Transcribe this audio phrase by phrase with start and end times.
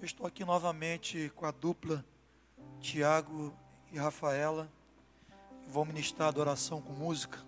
[0.00, 2.02] Eu estou aqui novamente com a dupla
[2.80, 3.52] Tiago
[3.92, 4.66] e Rafaela.
[5.68, 7.38] Vou ministrar adoração com música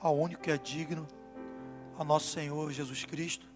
[0.00, 1.06] ao único que é digno,
[1.96, 3.46] ao nosso Senhor Jesus Cristo.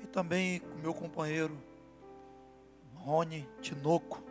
[0.00, 1.60] E também com meu companheiro
[2.94, 4.22] Rony Tinoco,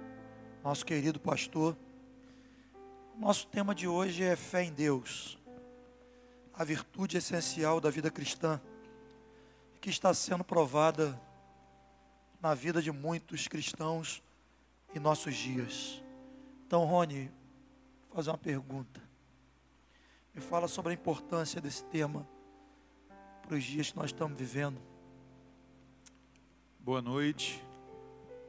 [0.64, 1.76] nosso querido pastor.
[3.18, 5.38] Nosso tema de hoje é fé em Deus,
[6.54, 8.58] a virtude essencial da vida cristã,
[9.82, 11.20] que está sendo provada
[12.42, 14.24] na vida de muitos cristãos
[14.96, 16.02] em nossos dias.
[16.66, 17.30] Então, Rony,
[18.08, 19.02] vou fazer uma pergunta.
[20.34, 22.28] Me fala sobre a importância desse tema
[23.42, 24.80] para os dias que nós estamos vivendo.
[26.80, 27.62] Boa noite.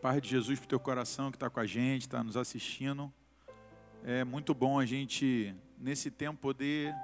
[0.01, 3.13] Paz de Jesus para o teu coração que está com a gente, está nos assistindo.
[4.05, 6.95] É muito bom a gente, nesse tempo, poder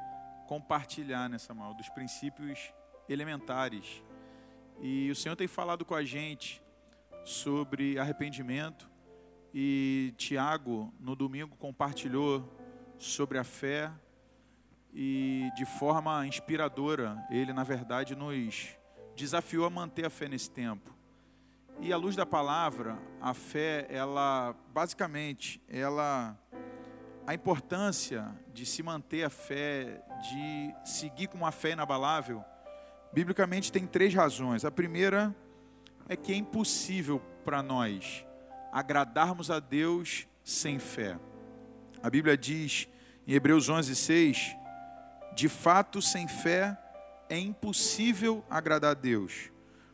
[0.46, 2.72] compartilhar nessa mal dos princípios
[3.08, 4.02] elementares.
[4.80, 6.62] E o Senhor tem falado com a gente
[7.26, 8.88] sobre arrependimento.
[9.52, 12.56] E Tiago, no domingo, compartilhou
[12.96, 13.90] sobre a fé
[14.94, 18.68] e de forma inspiradora, ele, na verdade, nos
[19.16, 20.94] desafiou a manter a fé nesse tempo.
[21.80, 26.38] E à luz da palavra, a fé, ela, basicamente, ela,
[27.26, 32.42] a importância de se manter a fé, de seguir com uma fé inabalável,
[33.12, 34.64] biblicamente tem três razões.
[34.64, 35.34] A primeira
[36.08, 38.24] é que é impossível para nós
[38.72, 41.18] agradarmos a Deus sem fé.
[42.02, 42.88] A Bíblia diz
[43.26, 44.56] em Hebreus 11, 6:
[45.34, 46.78] De fato, sem fé
[47.28, 49.50] é impossível agradar a Deus,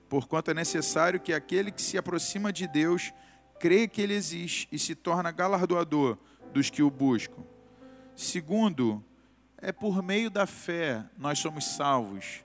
[0.09, 3.13] porquanto é necessário que aquele que se aproxima de Deus
[3.59, 6.19] crê que Ele existe e se torna galardoador
[6.53, 7.43] dos que o buscam.
[8.15, 9.03] Segundo,
[9.57, 12.45] é por meio da fé nós somos salvos.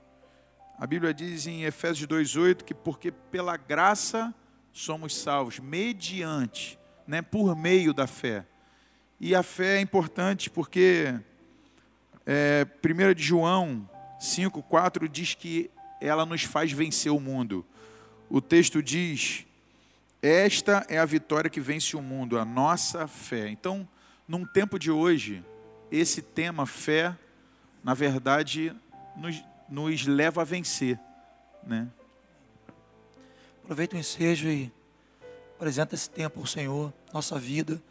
[0.80, 4.32] A Bíblia diz em Efésios 2:8 que porque pela graça
[4.72, 8.46] somos salvos mediante, né, por meio da fé.
[9.18, 11.18] E a fé é importante porque
[12.24, 13.90] é, 1 de João
[14.20, 15.68] 5,4 diz que
[16.00, 17.66] ela nos faz vencer o mundo.
[18.30, 19.44] O texto diz:
[20.22, 23.48] Esta é a vitória que vence o mundo, a nossa fé.
[23.48, 23.88] Então,
[24.28, 25.44] num tempo de hoje,
[25.90, 27.18] esse tema, fé,
[27.82, 28.72] na verdade,
[29.16, 30.98] nos, nos leva a vencer.
[31.62, 31.88] Né?
[33.62, 34.72] Aproveita o ensejo e
[35.56, 37.82] apresenta esse tempo ao Senhor, nossa vida,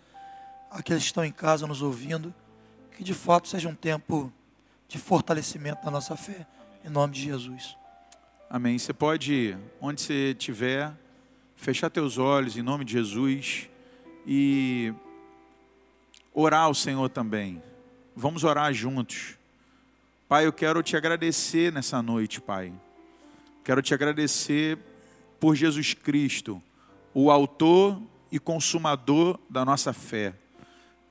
[0.72, 2.34] aqueles que estão em casa nos ouvindo,
[2.96, 4.32] que de fato seja um tempo
[4.88, 6.48] de fortalecimento da nossa fé,
[6.84, 7.78] em nome de Jesus.
[8.50, 8.78] Amém.
[8.80, 10.94] Você pode, onde você estiver,
[11.56, 13.70] fechar teus olhos em nome de Jesus
[14.26, 14.94] e
[16.34, 17.62] orar ao Senhor também.
[18.16, 19.37] Vamos orar juntos.
[20.28, 22.74] Pai, eu quero te agradecer nessa noite, Pai.
[23.64, 24.78] Quero te agradecer
[25.40, 26.62] por Jesus Cristo,
[27.14, 30.34] o autor e consumador da nossa fé.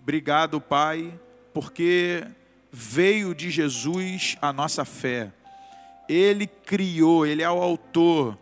[0.02, 1.18] Obrigado, Pai,
[1.54, 2.26] porque
[2.70, 5.32] veio de Jesus a nossa fé.
[6.06, 8.36] Ele criou, ele é o autor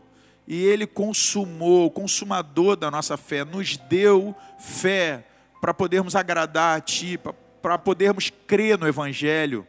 [0.45, 5.25] e ele consumou, o consumador da nossa fé, nos deu fé
[5.61, 7.17] para podermos agradar a Ti,
[7.63, 9.65] para podermos crer no Evangelho.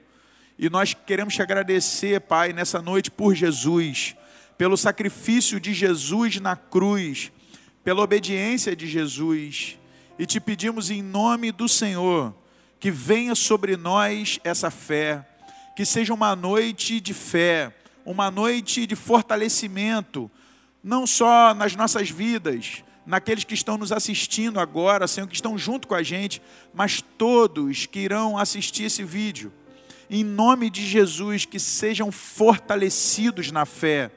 [0.58, 4.16] E nós queremos te agradecer, Pai, nessa noite por Jesus,
[4.58, 7.30] pelo sacrifício de Jesus na cruz,
[7.84, 9.78] pela obediência de Jesus.
[10.18, 12.34] E te pedimos em nome do Senhor
[12.80, 15.28] que venha sobre nós essa fé,
[15.76, 20.32] que seja uma noite de fé, uma noite de fortalecimento,
[20.82, 25.86] não só nas nossas vidas, naqueles que estão nos assistindo agora, Senhor, que estão junto
[25.86, 26.42] com a gente,
[26.74, 29.52] mas todos que irão assistir esse vídeo
[30.10, 34.12] em nome de Jesus, que sejam fortalecidos na fé,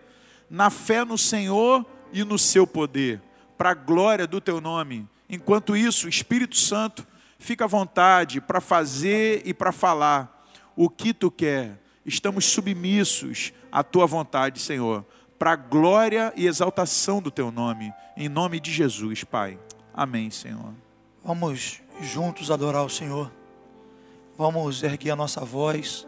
[0.51, 3.21] na fé no Senhor e no seu poder,
[3.57, 5.07] para a glória do teu nome.
[5.29, 7.07] Enquanto isso, Espírito Santo
[7.39, 11.79] fica à vontade para fazer e para falar o que tu quer.
[12.05, 15.05] Estamos submissos à tua vontade, Senhor,
[15.39, 19.59] para a glória e exaltação do teu nome, em nome de Jesus, Pai.
[19.93, 20.73] Amém, Senhor.
[21.23, 23.38] Vamos juntos adorar o Senhor.
[24.39, 26.07] Vamos erguer a nossa voz,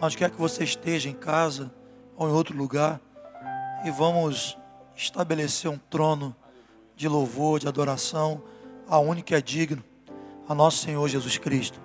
[0.00, 1.74] onde quer que você esteja, em casa
[2.16, 3.00] ou em outro lugar,
[3.84, 4.56] e vamos
[4.94, 6.32] estabelecer um trono
[6.94, 8.40] de louvor, de adoração,
[8.86, 9.82] a único que é digno,
[10.48, 11.80] a nosso Senhor Jesus Cristo.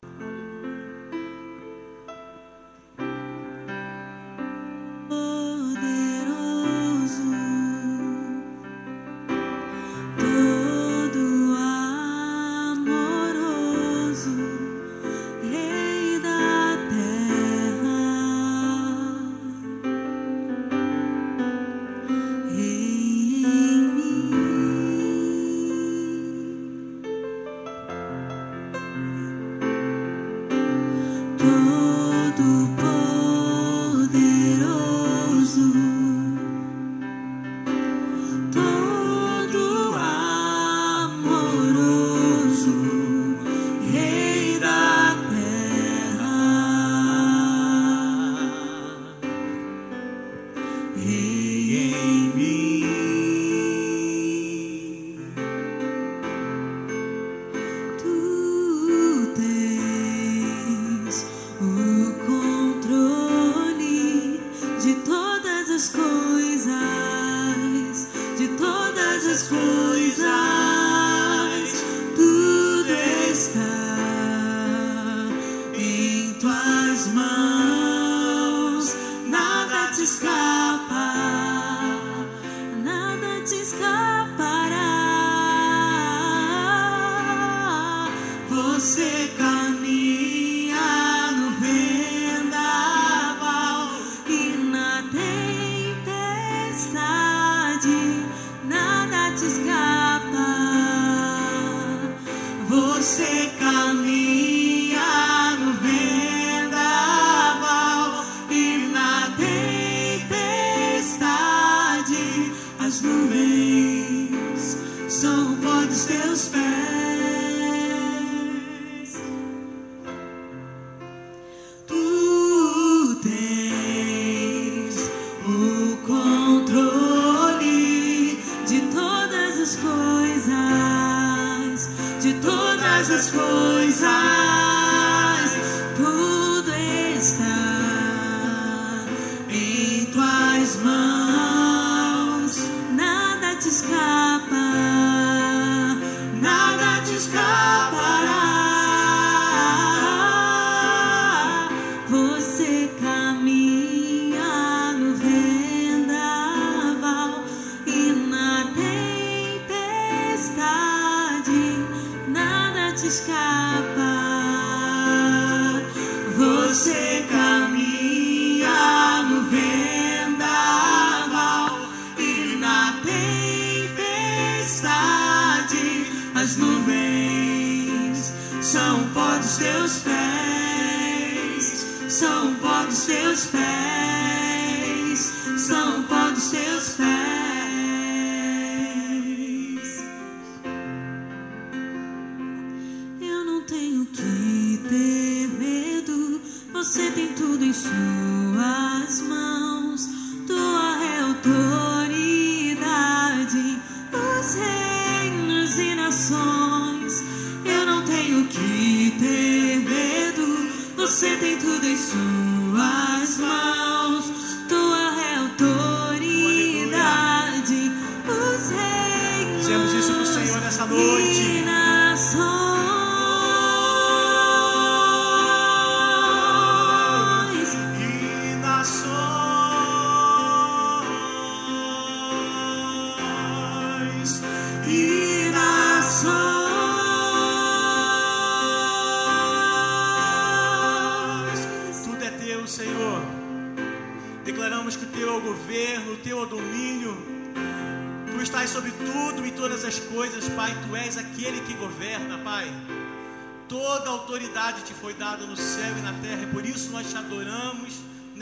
[197.74, 198.31] 思。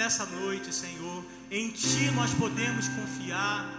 [0.10, 1.24] Nessa noite, Senhor.
[1.52, 3.70] Em Ti nós podemos confiar.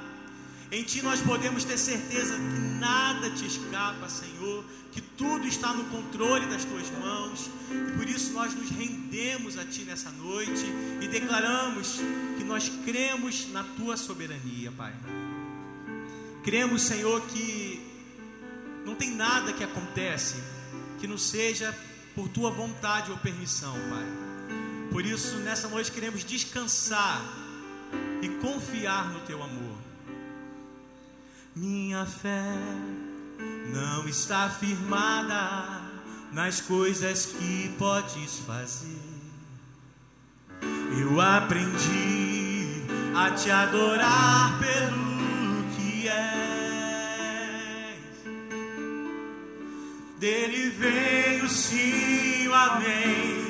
[0.71, 4.65] Em Ti nós podemos ter certeza que nada te escapa, Senhor.
[4.93, 7.51] Que tudo está no controle das Tuas mãos.
[7.71, 10.65] E por isso nós nos rendemos a Ti nessa noite
[11.01, 11.99] e declaramos
[12.37, 14.95] que nós cremos na Tua soberania, Pai.
[16.45, 17.81] Cremos, Senhor, que
[18.85, 20.37] não tem nada que acontece
[21.01, 21.75] que não seja
[22.21, 24.07] por Tua vontade ou permissão, Pai.
[24.91, 27.23] Por isso, nessa noite queremos descansar
[28.21, 29.79] e confiar no teu amor.
[31.57, 32.45] Minha fé
[33.73, 35.81] não está firmada
[36.31, 39.01] nas coisas que podes fazer.
[41.01, 42.85] Eu aprendi
[43.17, 46.50] a te adorar pelo que és.
[50.21, 53.41] Dele vem o sim, o amém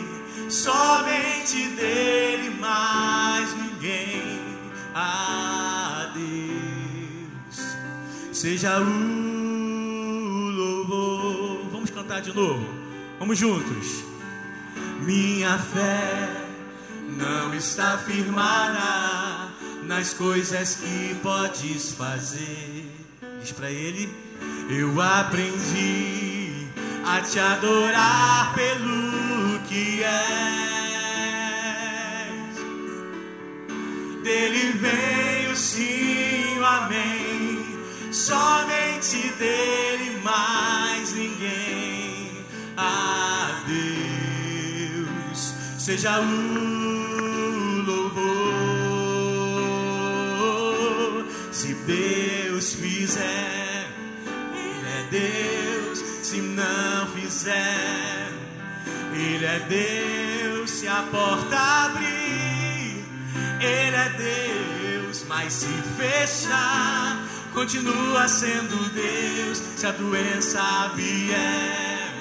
[0.49, 4.39] somente dele, mais ninguém.
[4.95, 7.77] A Deus
[8.33, 11.69] seja o louvor.
[11.73, 12.65] Vamos cantar de novo.
[13.19, 14.05] Vamos juntos.
[15.01, 16.29] Minha fé
[17.19, 19.49] não está firmada
[19.83, 22.89] nas coisas que podes fazer.
[23.41, 24.09] Diz para ele:
[24.71, 26.20] Eu aprendi
[27.13, 30.11] a te adorar pelo que és.
[34.23, 37.79] Dele vem o sim, o amém.
[38.13, 42.47] Somente dele, mais ninguém.
[42.77, 46.25] A Deus seja o
[47.87, 48.21] louvor.
[51.51, 53.89] Se Deus fizer,
[54.55, 55.51] Ele é Deus.
[56.31, 57.00] Se não
[57.41, 58.33] fizer,
[59.15, 61.57] ele é Deus, se a porta
[61.87, 63.05] abrir,
[63.61, 67.23] Ele é Deus, mas se fechar,
[67.55, 69.63] continua sendo Deus.
[69.77, 72.13] Se a doença vier,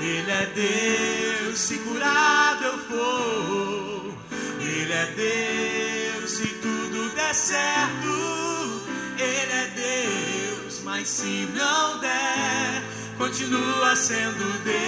[0.00, 4.14] Ele é Deus, se curado eu for,
[4.60, 8.82] Ele é Deus, se tudo der certo,
[9.18, 12.87] Ele é Deus, mas se não der,
[13.18, 14.78] continua sendo Deus.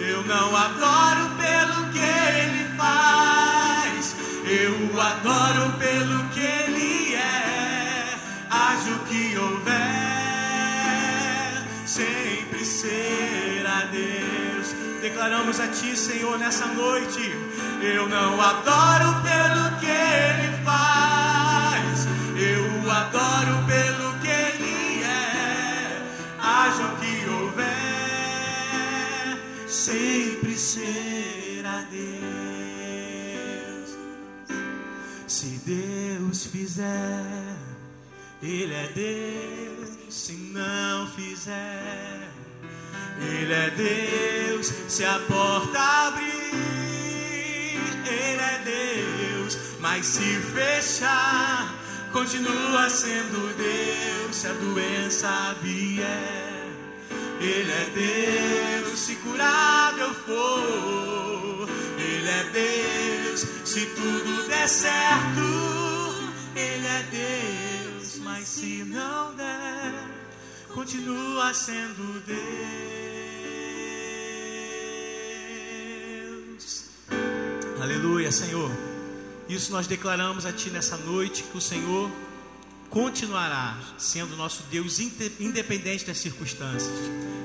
[0.00, 8.18] Eu não adoro pelo que ele faz, eu adoro pelo que ele é.
[8.50, 9.76] Haja o que houver,
[11.86, 14.74] sempre será Deus.
[15.00, 17.32] Declaramos a Ti, Senhor, nessa noite.
[17.80, 21.07] Eu não adoro pelo que Ele faz,
[30.78, 33.18] sempre será Deus.
[35.26, 37.56] Se Deus fizer,
[38.42, 39.98] Ele é Deus.
[40.08, 42.30] Se não fizer,
[43.20, 44.72] Ele é Deus.
[44.88, 46.30] Se a porta abrir,
[48.06, 49.58] Ele é Deus.
[49.80, 51.74] Mas se fechar,
[52.12, 54.36] continua sendo Deus.
[54.36, 56.47] Se a doença vier,
[57.40, 58.98] Ele é Deus.
[58.98, 61.68] Se curado eu for,
[61.98, 63.40] Ele é Deus.
[63.64, 65.40] Se tudo der certo,
[66.56, 68.18] Ele é Deus.
[68.24, 69.94] Mas se não der,
[70.74, 72.38] continua sendo Deus.
[77.80, 78.70] Aleluia, Senhor.
[79.48, 82.10] Isso nós declaramos a Ti nessa noite, que o Senhor
[82.90, 86.92] continuará sendo nosso Deus independente das circunstâncias.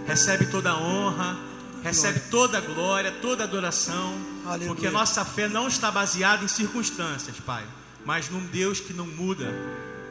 [0.08, 1.38] Recebe toda a honra,
[1.84, 4.68] recebe toda a glória, toda a adoração, Aleluia.
[4.68, 7.66] porque a nossa fé não está baseada em circunstâncias, Pai,
[8.06, 9.54] mas num Deus que não muda,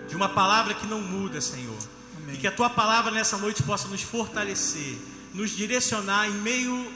[0.08, 1.78] de uma palavra que não muda, Senhor.
[2.16, 2.34] Amém.
[2.34, 4.98] E que a tua palavra nessa noite possa nos fortalecer,
[5.32, 6.92] nos direcionar em meio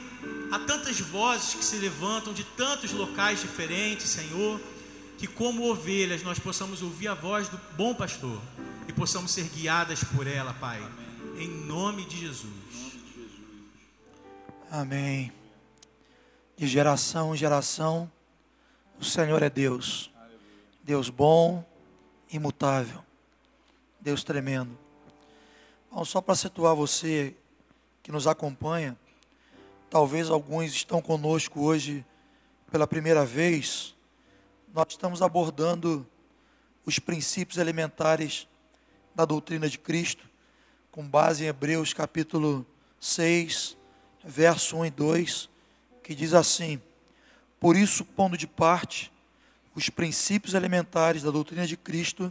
[0.50, 4.60] a tantas vozes que se levantam de tantos locais diferentes, Senhor,
[5.18, 8.40] que como ovelhas nós possamos ouvir a voz do bom pastor
[8.86, 10.80] e possamos ser guiadas por ela, Pai.
[11.38, 12.52] Em nome de Jesus.
[14.70, 15.32] Amém.
[16.56, 18.10] De geração em geração,
[18.98, 20.10] o Senhor é Deus.
[20.82, 21.64] Deus bom,
[22.30, 23.02] imutável.
[24.00, 24.78] Deus tremendo.
[25.90, 27.34] Bom, só para situar você
[28.02, 28.96] que nos acompanha,
[29.90, 32.04] talvez alguns estão conosco hoje
[32.70, 33.95] pela primeira vez.
[34.76, 36.06] Nós estamos abordando
[36.84, 38.46] os princípios elementares
[39.14, 40.28] da doutrina de Cristo,
[40.92, 42.66] com base em Hebreus capítulo
[43.00, 43.74] 6,
[44.22, 45.48] verso 1 e 2,
[46.02, 46.78] que diz assim:
[47.58, 49.10] Por isso, pondo de parte
[49.74, 52.30] os princípios elementares da doutrina de Cristo,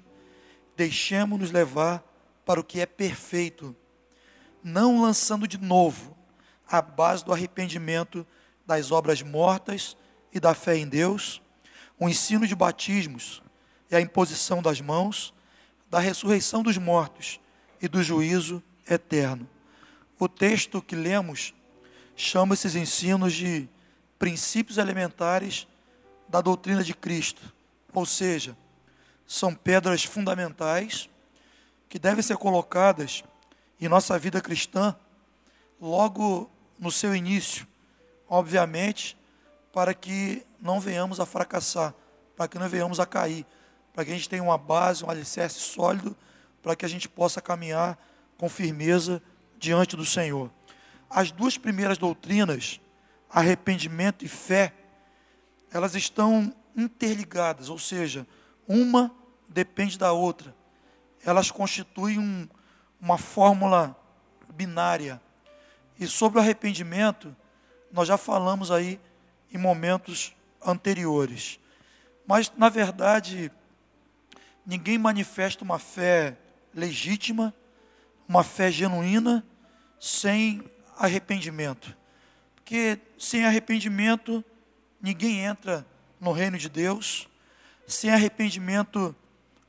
[0.78, 2.04] deixemos-nos levar
[2.46, 3.75] para o que é perfeito,
[4.64, 6.16] não lançando de novo
[6.68, 8.24] a base do arrependimento
[8.68, 9.98] das obras mortas
[10.32, 11.42] e da fé em Deus,
[12.00, 13.42] o ensino de batismos
[13.90, 15.34] e a imposição das mãos,
[15.90, 17.40] da ressurreição dos mortos
[17.82, 19.48] e do juízo eterno.
[20.20, 21.54] O texto que lemos
[22.16, 23.68] chama esses ensinos de
[24.18, 25.68] princípios elementares
[26.28, 27.54] da doutrina de Cristo,
[27.94, 28.58] ou seja,
[29.28, 31.10] são pedras fundamentais
[31.90, 33.24] que devem ser colocadas
[33.80, 34.96] em nossa vida cristã
[35.80, 36.50] logo
[36.80, 37.68] no seu início,
[38.28, 39.18] obviamente,
[39.75, 41.94] para que não venhamos a fracassar,
[42.34, 43.46] para que não venhamos a cair,
[43.91, 46.15] para que a gente tenha uma base, um alicerce sólido,
[46.63, 48.00] para que a gente possa caminhar
[48.38, 49.22] com firmeza
[49.60, 50.50] diante do Senhor.
[51.10, 52.79] As duas primeiras doutrinas,
[53.29, 54.74] arrependimento e fé,
[55.70, 58.25] elas estão interligadas, ou seja,
[58.65, 59.13] uma
[59.50, 60.55] depende da outra.
[61.22, 62.48] Elas constituem um,
[63.01, 63.94] uma fórmula
[64.53, 65.22] binária.
[66.00, 67.36] E sobre o arrependimento,
[67.91, 69.01] nós já falamos aí
[69.56, 71.60] em momentos anteriores.
[72.28, 73.52] Mas, na verdade,
[74.66, 76.38] ninguém manifesta uma fé
[76.74, 77.54] legítima,
[78.28, 79.46] uma fé genuína,
[80.00, 80.62] sem
[80.98, 81.96] arrependimento.
[82.56, 84.44] Porque sem arrependimento,
[85.02, 85.86] ninguém entra
[86.20, 87.30] no reino de Deus.
[87.88, 89.16] Sem arrependimento,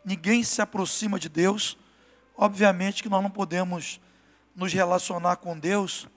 [0.05, 1.79] ninguém se aproxima de Deus.
[2.37, 4.01] Obviamente que nós não podemos
[4.55, 6.09] nos relacionar com Deus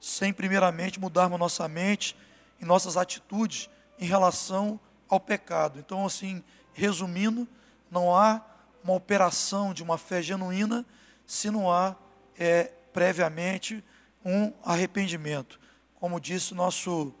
[0.00, 2.16] sem primeiramente mudarmos nossa mente
[2.60, 5.78] e nossas atitudes em relação ao pecado.
[5.78, 7.48] Então, assim, resumindo,
[7.90, 8.42] não há
[8.82, 10.84] uma operação de uma fé genuína
[11.26, 11.94] se não há
[12.38, 13.84] é, previamente
[14.24, 15.60] um arrependimento.
[15.94, 17.12] Como disse nosso,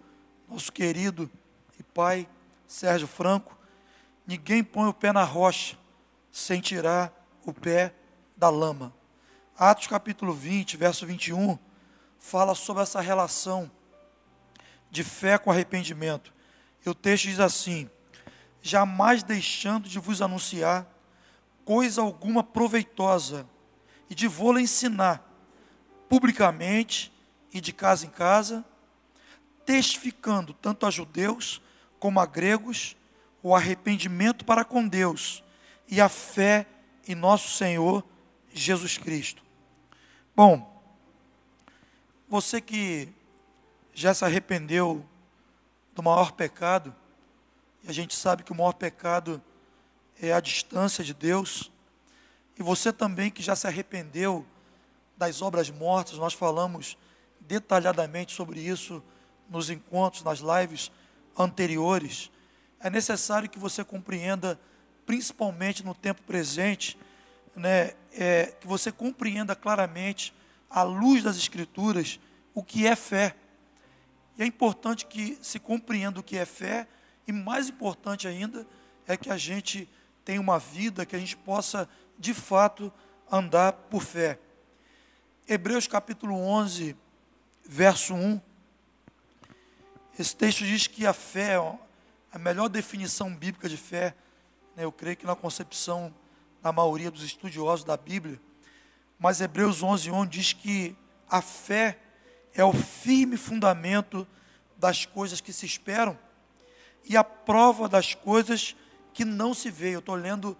[0.48, 1.30] nosso querido
[1.78, 2.28] e pai
[2.66, 3.56] Sérgio Franco,
[4.26, 5.76] ninguém põe o pé na rocha
[6.30, 7.12] sem tirar
[7.44, 7.94] o pé
[8.36, 8.94] da lama.
[9.58, 11.58] Atos capítulo 20, verso 21,
[12.18, 13.70] fala sobre essa relação
[14.90, 16.32] de fé com arrependimento.
[16.84, 17.88] E o texto diz assim:
[18.62, 20.86] Jamais deixando de vos anunciar
[21.64, 23.46] coisa alguma proveitosa,
[24.08, 25.22] e de vou-la ensinar
[26.08, 27.12] publicamente
[27.52, 28.64] e de casa em casa,
[29.66, 31.60] testificando tanto a judeus
[31.98, 32.96] como a gregos
[33.42, 35.44] o arrependimento para com Deus
[35.86, 36.66] e a fé
[37.06, 38.04] em nosso Senhor
[38.52, 39.42] Jesus Cristo.
[40.34, 40.82] Bom,
[42.28, 43.08] você que
[44.00, 45.04] já se arrependeu
[45.92, 46.94] do maior pecado,
[47.82, 49.42] e a gente sabe que o maior pecado
[50.22, 51.72] é a distância de Deus,
[52.56, 54.46] e você também que já se arrependeu
[55.16, 56.96] das obras mortas, nós falamos
[57.40, 59.02] detalhadamente sobre isso
[59.50, 60.92] nos encontros, nas lives
[61.36, 62.30] anteriores.
[62.78, 64.60] É necessário que você compreenda,
[65.06, 66.96] principalmente no tempo presente,
[67.56, 70.32] né, é, que você compreenda claramente,
[70.70, 72.20] à luz das Escrituras,
[72.54, 73.34] o que é fé.
[74.38, 76.86] E é importante que se compreenda o que é fé,
[77.26, 78.64] e mais importante ainda,
[79.04, 79.88] é que a gente
[80.24, 82.92] tenha uma vida que a gente possa, de fato,
[83.30, 84.38] andar por fé.
[85.46, 86.96] Hebreus capítulo 11,
[87.64, 88.40] verso 1.
[90.18, 91.56] Esse texto diz que a fé,
[92.32, 94.14] a melhor definição bíblica de fé,
[94.76, 96.14] né, eu creio que na concepção
[96.62, 98.40] da maioria dos estudiosos da Bíblia,
[99.18, 100.94] mas Hebreus 11, 1 diz que
[101.28, 101.98] a fé
[102.60, 104.26] é o firme fundamento
[104.76, 106.18] das coisas que se esperam
[107.04, 108.74] e a prova das coisas
[109.14, 109.94] que não se vê.
[109.94, 110.56] Eu estou lendo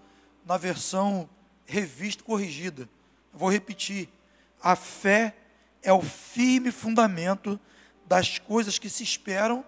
[0.47, 1.29] na versão
[1.67, 2.89] revista corrigida.
[3.33, 4.09] vou repetir.
[4.63, 5.35] A fé
[5.83, 7.59] é o firme fundamento
[8.07, 9.65] das coisas que se esperam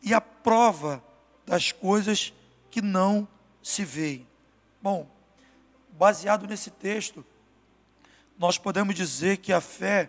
[0.00, 1.02] e a prova
[1.44, 2.32] das coisas
[2.70, 3.26] que não
[3.60, 4.26] se veem.
[4.80, 5.10] Bom,
[5.90, 7.24] baseado nesse texto,
[8.38, 10.08] nós podemos dizer que a fé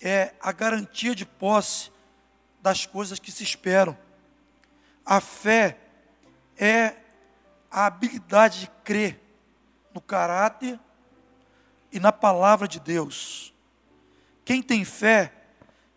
[0.00, 1.90] é a garantia de posse
[2.60, 3.96] das coisas que se esperam.
[5.04, 5.78] A fé
[6.56, 6.96] é
[7.70, 9.20] a habilidade de crer
[9.92, 10.78] no caráter
[11.92, 13.52] e na palavra de Deus.
[14.44, 15.32] Quem tem fé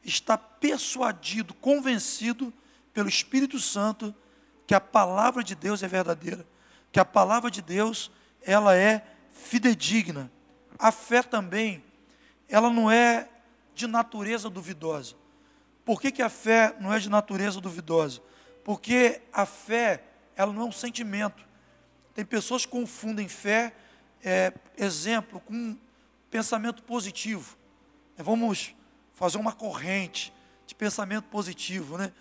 [0.03, 2.53] está persuadido, convencido
[2.93, 4.13] pelo Espírito Santo
[4.65, 6.45] que a palavra de Deus é verdadeira,
[6.91, 10.31] que a palavra de Deus ela é fidedigna.
[10.77, 11.83] A fé também,
[12.49, 13.29] ela não é
[13.77, 15.15] de natureza duvidosa.
[15.85, 18.21] Por que, que a fé não é de natureza duvidosa?
[18.63, 20.03] Porque a fé,
[20.35, 21.45] ela não é um sentimento.
[22.13, 23.73] Tem pessoas que confundem fé,
[24.23, 25.77] é, exemplo, com
[26.29, 27.55] pensamento positivo.
[28.17, 28.75] É, vamos
[29.13, 30.33] fazer uma corrente
[30.65, 32.11] de pensamento positivo, né?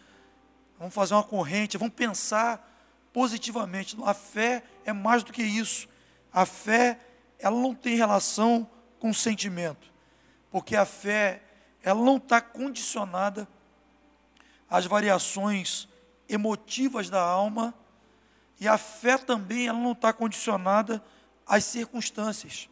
[0.78, 2.62] Vamos fazer uma corrente, vamos pensar
[3.14, 3.96] positivamente.
[4.04, 5.88] A fé é mais do que isso.
[6.30, 7.00] A fé,
[7.38, 9.90] ela não tem relação com sentimento,
[10.50, 11.42] porque a fé,
[11.86, 13.46] ela não está condicionada
[14.68, 15.88] às variações
[16.28, 17.72] emotivas da alma,
[18.58, 21.00] e a fé também, ela não está condicionada
[21.46, 22.68] às circunstâncias.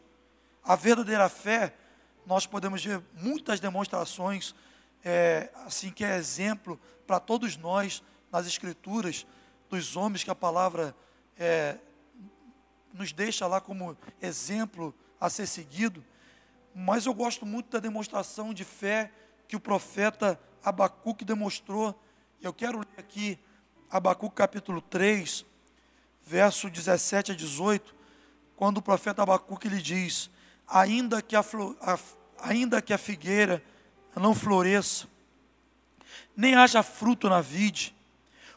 [0.61, 1.73] A verdadeira fé,
[2.25, 4.53] nós podemos ver muitas demonstrações,
[5.01, 9.25] é, assim que é exemplo para todos nós nas Escrituras,
[9.69, 10.93] dos homens que a palavra
[11.39, 11.77] é,
[12.93, 16.03] nos deixa lá como exemplo a ser seguido.
[16.77, 19.09] Mas eu gosto muito da demonstração de fé
[19.47, 21.97] que o profeta Abacuque demonstrou.
[22.41, 23.39] Eu quero ler aqui
[23.89, 25.45] Abacuque capítulo 3,
[26.27, 27.95] verso 17 a 18,
[28.57, 30.29] quando o profeta Abacuque lhe diz:
[30.67, 31.45] ainda que a,
[31.79, 31.97] a,
[32.39, 33.63] ainda que a figueira
[34.13, 35.07] não floresça,
[36.35, 37.95] nem haja fruto na vide,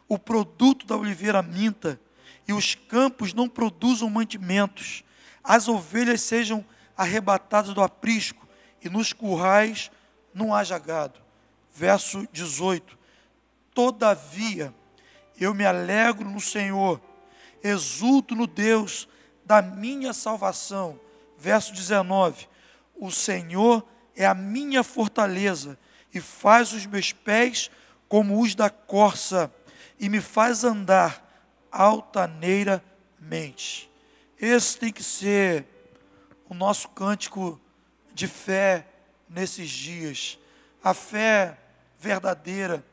[0.09, 2.01] o produto da oliveira minta,
[2.49, 5.05] e os campos não produzam mantimentos,
[5.45, 6.65] as ovelhas sejam
[6.99, 8.47] arrebatadas do aprisco,
[8.83, 9.91] e nos currais
[10.35, 11.21] não haja gado.
[11.73, 12.99] Verso 18:
[13.73, 14.75] Todavia,
[15.41, 17.01] eu me alegro no Senhor,
[17.63, 19.09] exulto no Deus
[19.45, 21.01] da minha salvação.
[21.39, 22.49] Verso 19:
[22.97, 25.79] O Senhor é a minha fortaleza
[26.13, 27.71] e faz os meus pés
[28.09, 29.53] como os da corça
[30.01, 31.25] e me faz andar
[31.71, 33.89] altaneiramente.
[34.41, 35.67] Esse tem que ser
[36.49, 37.61] o nosso cântico
[38.15, 38.87] de fé
[39.29, 40.39] nesses dias.
[40.83, 41.59] A fé
[41.99, 42.85] verdadeira,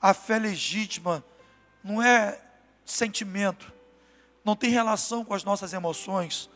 [0.00, 1.24] a fé legítima,
[1.82, 2.40] não é
[2.84, 3.72] sentimento,
[4.44, 6.50] não tem relação com as nossas emoções.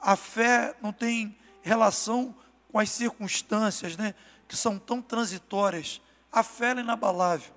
[0.00, 2.34] A fé não tem relação
[2.70, 4.14] com as circunstâncias, né,
[4.46, 6.00] que são tão transitórias.
[6.30, 7.52] A fé é inabalável.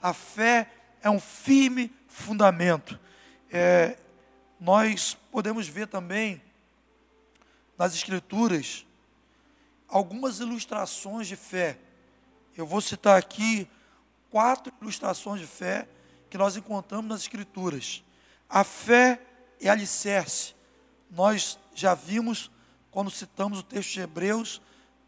[0.00, 0.70] A fé
[1.02, 2.98] é um firme fundamento.
[3.50, 3.98] É,
[4.58, 6.42] nós podemos ver também
[7.82, 8.86] nas Escrituras
[9.88, 11.76] algumas ilustrações de fé.
[12.56, 13.68] Eu vou citar aqui
[14.30, 15.88] quatro ilustrações de fé
[16.30, 18.04] que nós encontramos nas Escrituras.
[18.48, 19.20] A fé
[19.60, 20.54] é alicerce.
[21.10, 22.52] Nós já vimos
[22.92, 24.62] quando citamos o texto de Hebreus,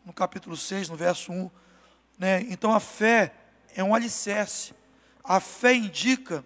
[0.04, 1.50] no capítulo 6, no verso 1.
[2.18, 2.40] Né?
[2.48, 3.34] Então a fé
[3.72, 4.74] é um alicerce.
[5.22, 6.44] A fé indica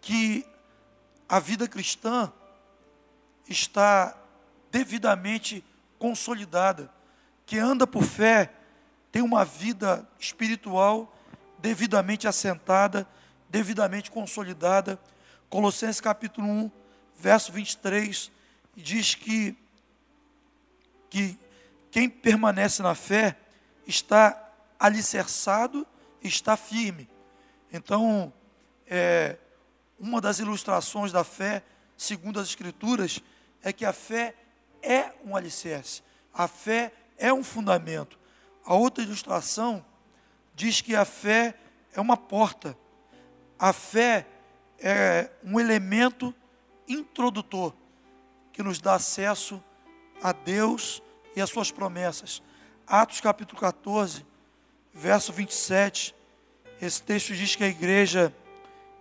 [0.00, 0.46] que
[1.28, 2.32] a vida cristã
[3.48, 4.16] está
[4.74, 5.64] devidamente
[6.00, 6.90] consolidada,
[7.46, 8.50] que anda por fé,
[9.12, 11.16] tem uma vida espiritual
[11.60, 13.06] devidamente assentada,
[13.48, 14.98] devidamente consolidada.
[15.48, 16.70] Colossenses capítulo 1,
[17.16, 18.32] verso 23,
[18.74, 19.56] diz que,
[21.08, 21.38] que
[21.88, 23.36] quem permanece na fé
[23.86, 25.86] está alicerçado,
[26.20, 27.08] está firme.
[27.72, 28.32] Então,
[28.88, 29.36] é,
[30.00, 31.62] uma das ilustrações da fé,
[31.96, 33.20] segundo as Escrituras,
[33.62, 34.34] é que a fé
[34.84, 38.18] é um alicerce, a fé é um fundamento.
[38.64, 39.84] A outra ilustração
[40.54, 41.54] diz que a fé
[41.92, 42.76] é uma porta,
[43.58, 44.26] a fé
[44.78, 46.34] é um elemento
[46.88, 47.74] introdutor
[48.52, 49.62] que nos dá acesso
[50.22, 51.02] a Deus
[51.34, 52.42] e as suas promessas.
[52.86, 54.24] Atos capítulo 14,
[54.92, 56.14] verso 27,
[56.80, 58.34] esse texto diz que a igreja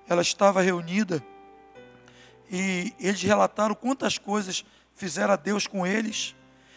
[0.08, 1.24] ela estava reunida
[2.50, 6.36] e eles relataram quantas coisas fizeram a Deus com eles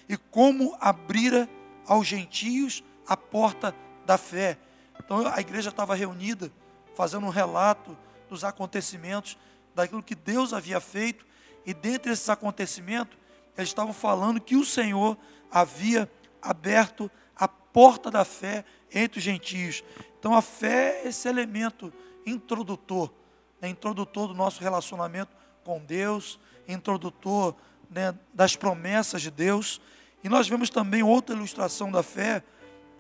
[0.09, 1.49] e como abrira
[1.87, 3.75] aos gentios a porta
[4.05, 4.59] da fé.
[4.99, 6.51] Então a igreja estava reunida,
[6.95, 7.97] fazendo um relato
[8.29, 9.39] dos acontecimentos,
[9.75, 11.25] daquilo que Deus havia feito,
[11.65, 13.17] e dentre esses acontecimentos,
[13.57, 15.17] eles estavam falando que o Senhor
[15.51, 19.85] havia aberto a porta da fé entre os gentios.
[20.19, 21.93] Então a fé é esse elemento
[22.25, 23.13] introdutor,
[23.61, 27.55] né, introdutor do nosso relacionamento com Deus, introdutor
[27.91, 29.81] né, das promessas de Deus.
[30.23, 32.43] E nós vemos também outra ilustração da fé,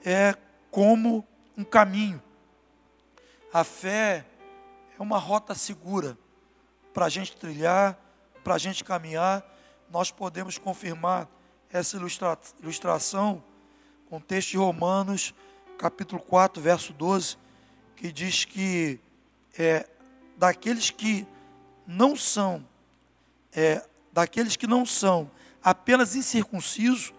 [0.04, 0.34] é
[0.70, 2.22] como um caminho.
[3.52, 4.24] A fé
[4.98, 6.16] é uma rota segura
[6.92, 7.98] para a gente trilhar,
[8.44, 9.44] para a gente caminhar.
[9.90, 11.28] Nós podemos confirmar
[11.70, 13.42] essa ilustra ilustração
[14.08, 15.34] com o texto de Romanos,
[15.78, 17.36] capítulo 4, verso 12,
[17.96, 19.00] que diz que
[19.58, 19.88] é,
[20.36, 21.26] daqueles que
[21.86, 22.64] não são,
[23.52, 23.84] é,
[24.16, 25.30] daqueles que não são
[25.62, 27.12] apenas incircuncisos,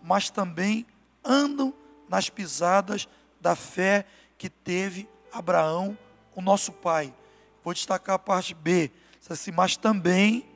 [0.00, 0.86] mas também
[1.24, 1.74] andam
[2.08, 3.08] nas pisadas
[3.40, 4.06] da fé
[4.38, 5.98] que teve Abraão,
[6.32, 7.12] o nosso pai.
[7.64, 8.92] Vou destacar a parte B,
[9.28, 10.48] assim, mas também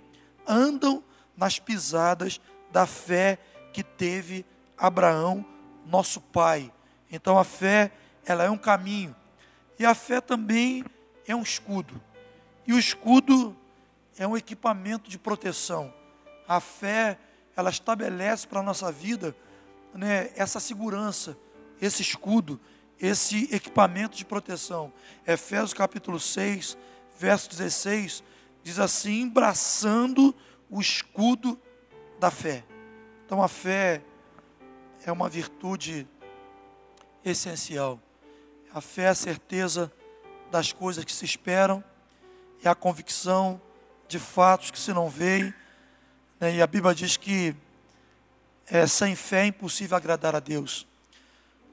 [0.47, 1.03] andam
[1.37, 3.37] nas pisadas da fé
[3.73, 5.45] que teve Abraão,
[5.85, 6.73] nosso pai.
[7.11, 7.91] Então a fé,
[8.25, 9.17] ela é um caminho.
[9.77, 10.85] E a fé também
[11.27, 12.01] é um escudo.
[12.69, 13.57] E o escudo
[14.19, 15.95] é um equipamento de proteção.
[16.47, 17.19] A fé,
[17.57, 19.35] ela estabelece para a nossa vida
[19.95, 21.39] né, essa segurança,
[21.81, 22.61] esse escudo,
[23.01, 24.93] esse equipamento de proteção.
[25.27, 26.77] Efésios capítulo 6,
[27.17, 28.25] verso 16,
[28.63, 30.35] diz assim: embraçando
[30.69, 31.59] o escudo
[32.19, 32.65] da fé.
[33.25, 34.03] Então a fé
[35.07, 36.09] é uma virtude
[37.25, 38.01] essencial.
[38.75, 39.93] A fé é a certeza
[40.51, 41.85] das coisas que se esperam,
[42.63, 43.61] é a convicção
[44.09, 45.53] de fatos que se não veem.
[46.41, 46.57] Né?
[46.57, 47.55] E a Bíblia diz que
[48.67, 50.87] é, sem fé é impossível agradar a Deus.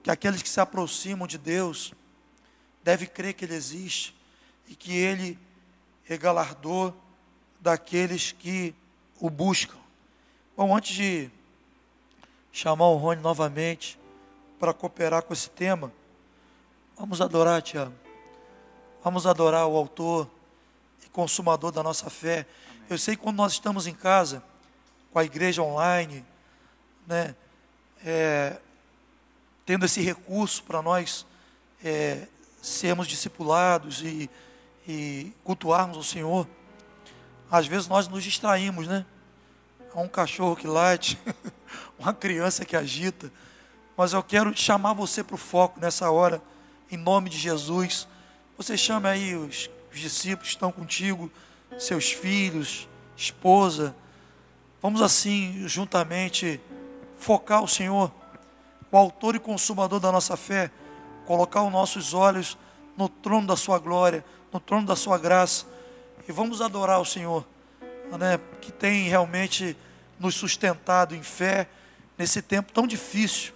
[0.03, 1.93] Que aqueles que se aproximam de Deus
[2.83, 4.15] devem crer que Ele existe
[4.67, 5.39] e que Ele
[6.07, 6.93] é galardor
[7.59, 8.75] daqueles que
[9.19, 9.77] o buscam.
[10.55, 11.29] Bom, antes de
[12.51, 13.99] chamar o Rony novamente
[14.59, 15.91] para cooperar com esse tema,
[16.95, 17.93] vamos adorar, Tiago.
[19.03, 20.29] Vamos adorar o autor
[21.15, 22.45] consumador da nossa fé.
[22.69, 22.83] Amém.
[22.89, 24.43] Eu sei que quando nós estamos em casa,
[25.13, 26.25] com a igreja online,
[27.07, 27.33] né,
[28.05, 28.59] é,
[29.65, 31.25] tendo esse recurso para nós
[31.81, 32.27] é,
[32.61, 34.29] sermos discipulados e,
[34.85, 36.45] e cultuarmos o Senhor,
[37.49, 39.05] às vezes nós nos distraímos, né?
[39.93, 41.17] Há um cachorro que late,
[41.97, 43.31] uma criança que agita,
[43.95, 46.41] mas eu quero chamar você para o foco nessa hora,
[46.91, 48.05] em nome de Jesus
[48.57, 51.31] você chame aí os, os discípulos estão contigo,
[51.79, 53.95] seus filhos, esposa.
[54.81, 56.59] Vamos assim, juntamente,
[57.17, 58.11] focar o Senhor,
[58.91, 60.69] o autor e consumador da nossa fé,
[61.25, 62.57] colocar os nossos olhos
[62.97, 65.65] no trono da sua glória, no trono da sua graça,
[66.27, 67.45] e vamos adorar o Senhor,
[68.19, 69.77] né, que tem realmente
[70.19, 71.69] nos sustentado em fé
[72.17, 73.53] nesse tempo tão difícil.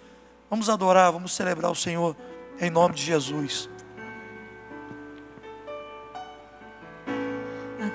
[0.49, 2.15] Vamos adorar, vamos celebrar o Senhor
[2.61, 3.69] em nome de Jesus.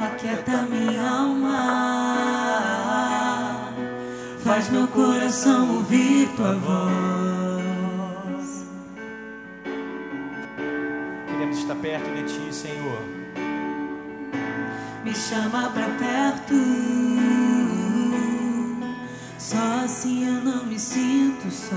[0.00, 1.60] Aquieta minha alma,
[4.42, 6.80] faz meu coração ouvir tua voz.
[11.26, 13.02] Queremos estar perto de ti, Senhor.
[15.04, 16.54] Me chama pra perto,
[19.38, 21.76] só assim eu não me sinto só.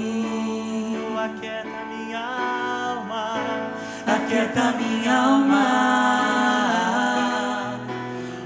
[4.31, 5.67] Aquieta minha alma,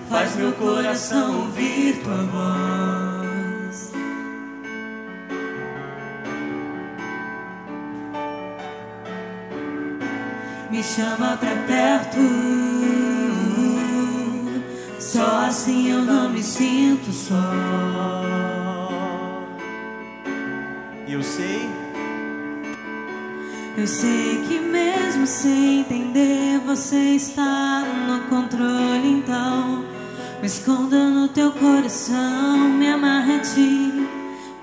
[0.10, 3.92] faz meu coração ouvir tua voz.
[10.72, 12.18] Me chama pra perto,
[15.00, 17.36] só assim eu não me sinto só.
[21.06, 21.70] E eu sei,
[23.78, 29.84] Eu sei que mesmo sem entender você está no controle então
[30.40, 34.08] Me esconda no teu coração, me amarra a ti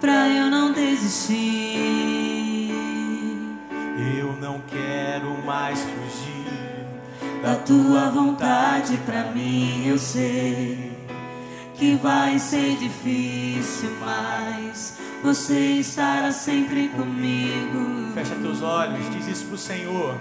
[0.01, 2.73] Pra eu não desistir.
[4.19, 6.87] Eu não quero mais fugir
[7.43, 10.91] Da tua vontade pra mim eu sei
[11.75, 19.57] Que vai ser difícil, mas Você estará sempre comigo Fecha teus olhos, diz isso pro
[19.57, 20.19] Senhor.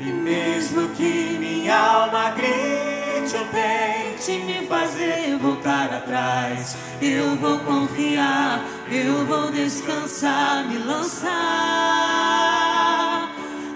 [0.00, 8.64] E mesmo que minha alma grite ou tente me fazer voltar atrás, Eu vou confiar,
[8.90, 11.30] eu vou descansar, me lançar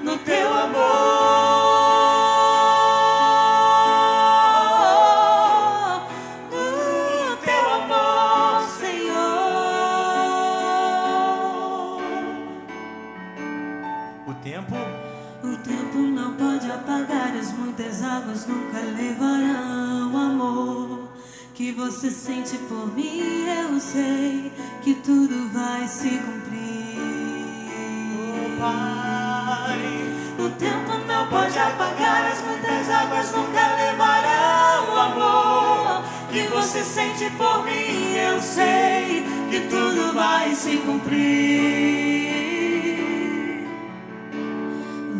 [0.05, 1.04] no teu amor,
[21.85, 23.45] você sente por mim.
[23.47, 24.51] Eu sei
[24.83, 26.95] que tudo vai se cumprir.
[28.59, 37.31] Pai, O tempo não pode apagar as muitas águas nunca levarão amor que você sente
[37.37, 38.15] por mim.
[38.15, 42.25] Eu sei que tudo vai se cumprir.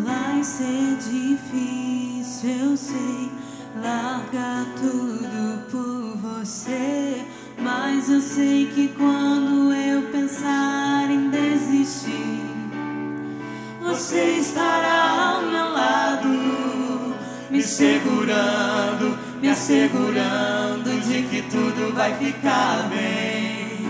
[0.03, 3.31] Vai ser difícil, eu sei,
[3.83, 5.54] largar tudo
[6.45, 7.25] você.
[7.59, 12.43] Mas eu sei que quando eu pensar em desistir,
[13.81, 17.15] você estará ao meu lado,
[17.51, 23.89] me segurando, me assegurando de que tudo vai ficar bem.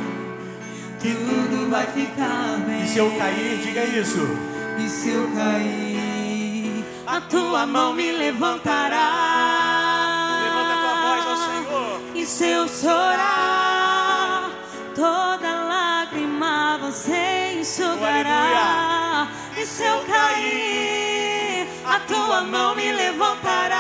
[1.01, 2.85] Que tudo vai ficar bem.
[2.85, 4.29] e se eu cair, diga isso.
[4.79, 9.24] E se eu cair, a tua mão me levantará.
[12.25, 14.51] E se eu chorar,
[14.95, 19.29] toda lágrima você enxugará.
[19.55, 23.77] E se eu cair, a tua mão me levantará.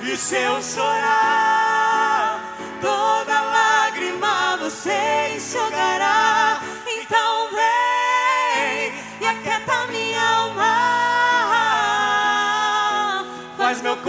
[0.00, 6.39] E se eu chorar, toda lágrima você enxugará.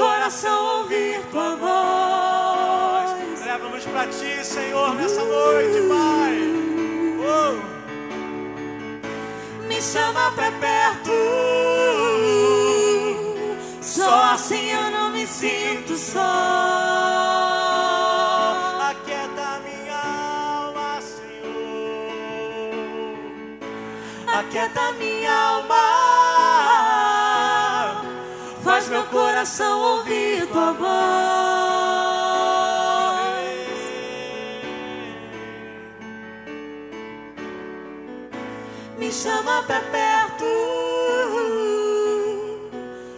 [0.02, 3.12] Coração ouvir tua voz.
[3.46, 6.38] Leva-nos pra ti, Senhor, nessa noite, Pai.
[7.24, 7.54] Oh.
[9.68, 11.12] Me chama pra perto.
[13.80, 16.20] Só assim eu não me sinto só.
[18.90, 20.02] Aquieta minha
[20.58, 22.72] alma, Senhor.
[24.40, 25.91] Aquieta minha alma.
[29.02, 30.88] Meu coração ouvir tua voz.
[39.00, 40.46] Me chama pra perto.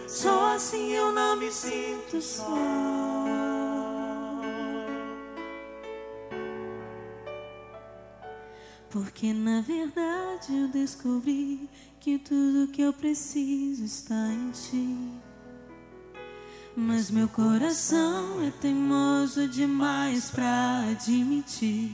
[0.08, 2.44] Só assim eu não me sinto só.
[8.88, 11.68] Porque na verdade eu descobri
[12.00, 15.23] que tudo que eu preciso está em ti.
[16.76, 21.92] Mas meu coração é teimoso demais pra admitir.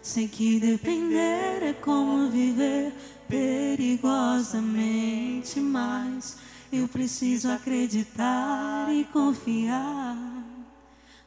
[0.00, 2.92] Sei que depender é como viver
[3.28, 6.38] perigosamente, mas
[6.70, 10.16] eu preciso acreditar e confiar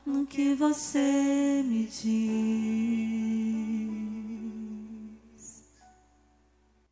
[0.05, 1.97] no que você me diz.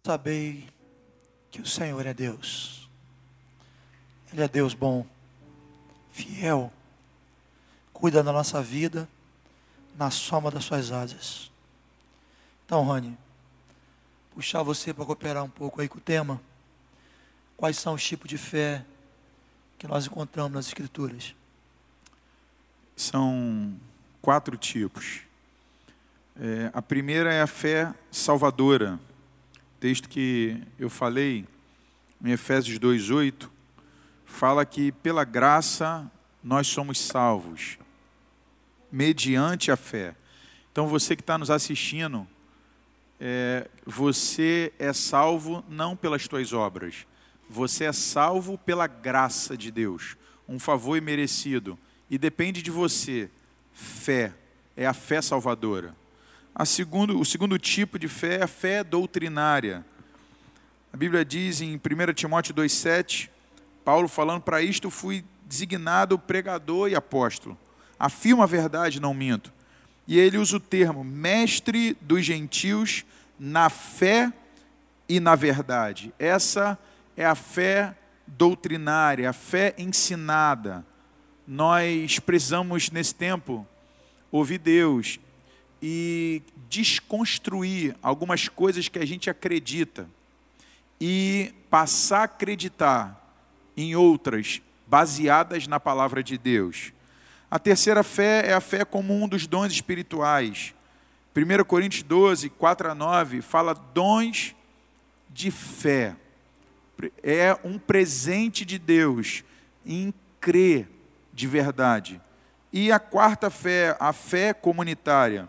[0.03, 0.65] Sabei
[1.49, 2.84] que o Senhor é Deus.
[4.35, 5.07] Ele é Deus bom,
[6.11, 6.69] fiel,
[7.93, 9.07] cuida da nossa vida
[9.97, 11.49] na soma das suas asas.
[12.65, 13.17] Então, Rani,
[14.33, 16.41] puxar você para cooperar um pouco aí com o tema.
[17.55, 18.83] Quais são os tipos de fé
[19.79, 21.33] que nós encontramos nas Escrituras?
[22.93, 23.73] São
[24.21, 25.21] quatro tipos.
[26.37, 28.99] É, a primeira é a fé salvadora.
[29.79, 31.47] Texto que eu falei,
[32.21, 33.54] em Efésios 2,8,
[34.25, 36.09] fala que pela graça
[36.43, 37.77] nós somos salvos,
[38.91, 40.15] mediante a fé.
[40.71, 42.27] Então você que está nos assistindo,
[43.19, 47.07] é, você é salvo não pelas tuas obras,
[47.49, 51.77] você é salvo pela graça de Deus, um favor imerecido,
[52.09, 53.29] e depende de você.
[53.73, 54.33] Fé,
[54.75, 55.95] é a fé salvadora.
[56.53, 59.85] A segundo, o segundo tipo de fé é a fé doutrinária.
[60.93, 63.29] A Bíblia diz em 1 Timóteo 2,7,
[63.85, 67.55] Paulo falando, para isto fui designado pregador e apóstolo.
[67.99, 69.53] Afirma a verdade, não minto.
[70.07, 73.05] E ele usa o termo mestre dos gentios
[73.39, 74.33] na fé
[75.07, 76.11] e na verdade.
[76.17, 76.77] Essa
[77.15, 77.95] é a fé
[78.25, 80.83] doutrinária, a fé ensinada.
[81.47, 83.67] Nós precisamos, nesse tempo,
[84.31, 85.19] ouvir Deus
[85.79, 90.09] e desconstruir algumas coisas que a gente acredita
[90.99, 93.24] e passar a acreditar
[93.75, 96.93] em outras baseadas na palavra de Deus.
[97.49, 100.73] A terceira fé é a fé como um dos dons espirituais.
[101.35, 104.55] 1 Coríntios 12, 4 a 9, fala dons
[105.29, 106.15] de fé.
[107.21, 109.43] É um presente de Deus
[109.85, 110.87] em crer
[111.33, 112.21] de verdade.
[112.71, 115.47] E a quarta fé, a fé comunitária.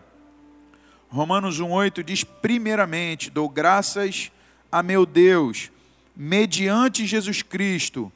[1.09, 4.31] Romanos 1,8 diz: primeiramente, dou graças
[4.71, 5.71] a meu Deus,
[6.15, 8.11] mediante Jesus Cristo,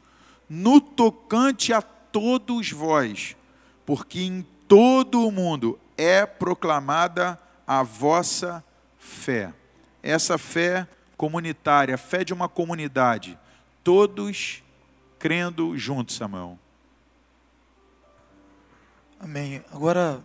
[0.54, 3.38] no tocante a todos vós,
[3.86, 8.62] porque em todo o mundo é proclamada a vossa
[8.98, 9.54] fé.
[10.04, 13.40] Essa fé comunitária, fé de uma comunidade,
[13.82, 14.62] todos
[15.18, 16.60] crendo juntos, Samuel.
[19.22, 19.64] Amém.
[19.72, 20.22] Agora,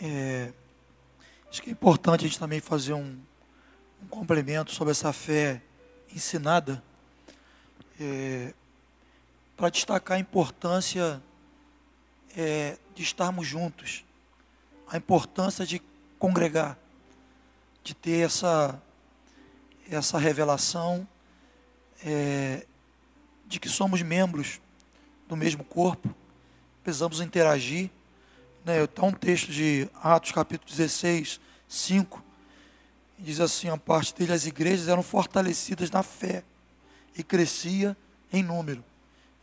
[0.00, 0.54] é,
[1.50, 3.18] acho que é importante a gente também fazer um,
[4.02, 5.60] um complemento sobre essa fé
[6.14, 6.82] ensinada,
[8.00, 8.54] é,
[9.56, 11.22] para destacar a importância
[12.36, 14.04] é, de estarmos juntos,
[14.88, 15.80] a importância de
[16.18, 16.78] congregar,
[17.82, 18.80] de ter essa,
[19.90, 21.06] essa revelação
[22.04, 22.66] é,
[23.46, 24.60] de que somos membros
[25.28, 26.14] do mesmo corpo,
[26.82, 27.90] precisamos interagir.
[28.64, 28.82] Né?
[28.82, 32.22] Está um texto de Atos capítulo 16, 5,
[33.18, 36.42] diz assim, a parte dele, as igrejas eram fortalecidas na fé
[37.16, 37.96] e crescia
[38.32, 38.84] em número.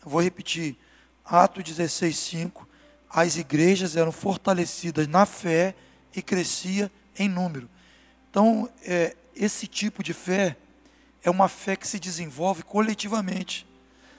[0.03, 0.77] Vou repetir,
[1.23, 2.67] Atos 16, 5,
[3.09, 5.75] as igrejas eram fortalecidas na fé
[6.15, 7.69] e crescia em número.
[8.29, 10.57] Então, é, esse tipo de fé
[11.23, 13.67] é uma fé que se desenvolve coletivamente,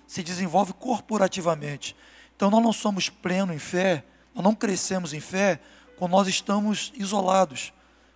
[0.06, 1.96] se desenvolve corporativamente.
[2.36, 4.04] Então, nós não somos plenos em fé,
[4.34, 5.60] nós não crescemos em fé
[5.96, 7.72] quando nós estamos isolados,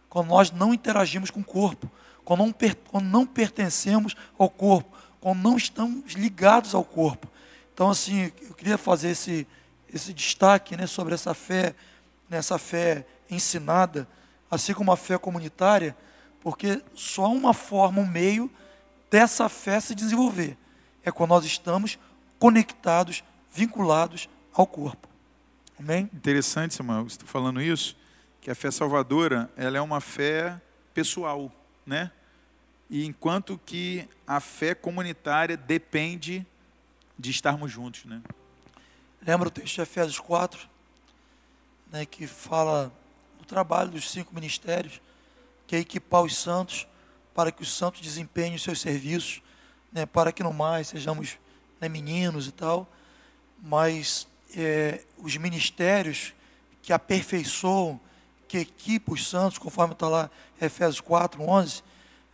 [0.08, 1.90] quando nós não interagimos com o corpo,
[2.24, 2.54] quando não,
[2.88, 7.28] quando não pertencemos ao corpo, quando não estamos ligados ao corpo.
[7.76, 9.46] Então, assim, eu queria fazer esse,
[9.92, 11.74] esse destaque né, sobre essa fé,
[12.26, 14.08] nessa fé ensinada,
[14.50, 15.94] assim como a fé comunitária,
[16.40, 18.50] porque só uma forma, um meio
[19.10, 20.56] dessa fé se desenvolver
[21.04, 21.98] é quando nós estamos
[22.38, 23.22] conectados,
[23.52, 25.06] vinculados ao corpo.
[25.78, 26.08] Amém?
[26.14, 27.94] Interessante, Samuel, você está falando isso,
[28.40, 30.58] que a fé salvadora, ela é uma fé
[30.94, 31.52] pessoal,
[31.84, 32.10] né?
[32.88, 36.46] E enquanto que a fé comunitária depende
[37.18, 38.22] de estarmos juntos, né?
[39.26, 40.68] Lembra o texto de Efésios 4,
[41.90, 42.92] né, que fala
[43.38, 45.00] do trabalho dos cinco ministérios,
[45.66, 46.86] que é equipar os santos
[47.34, 49.42] para que os santos desempenhem os seus serviços,
[49.92, 51.38] né, para que no mais sejamos
[51.80, 52.86] né, meninos e tal,
[53.62, 56.32] mas é, os ministérios
[56.82, 58.00] que aperfeiçoam,
[58.46, 61.82] que equipam os santos, conforme está lá Efésios 4, 11,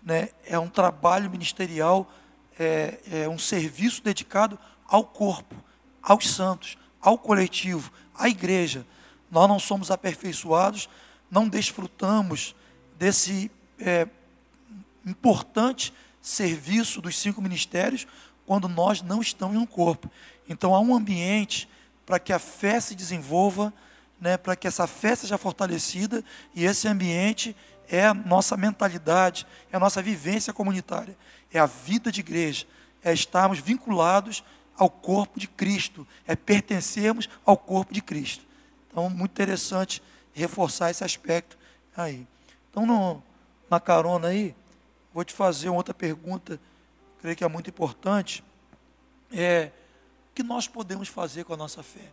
[0.03, 2.12] né, é um trabalho ministerial,
[2.59, 4.59] é, é um serviço dedicado
[4.93, 5.57] ao corpo,
[6.03, 8.86] aos santos, ao coletivo, à igreja.
[9.30, 10.86] Nós não somos aperfeiçoados,
[11.30, 12.55] não desfrutamos
[12.99, 14.07] desse é,
[15.07, 18.07] importante serviço dos cinco ministérios
[18.45, 20.11] quando nós não estamos no corpo.
[20.47, 21.66] Então há um ambiente
[22.05, 23.72] para que a fé se desenvolva,
[24.20, 26.22] né, para que essa fé seja fortalecida
[26.55, 27.57] e esse ambiente
[27.88, 31.16] é a nossa mentalidade, é a nossa vivência comunitária,
[31.51, 32.66] é a vida de igreja,
[33.03, 34.45] é estarmos vinculados
[34.83, 38.45] ao corpo de Cristo, é pertencermos ao corpo de Cristo.
[38.91, 40.03] Então, muito interessante
[40.35, 41.57] reforçar esse aspecto
[41.97, 42.26] aí.
[42.68, 43.22] Então, no,
[43.70, 44.57] na carona aí,
[45.14, 46.59] vou te fazer uma outra pergunta,
[47.20, 48.43] creio que é muito importante.
[49.30, 49.70] É,
[50.33, 52.11] o que nós podemos fazer com a nossa fé?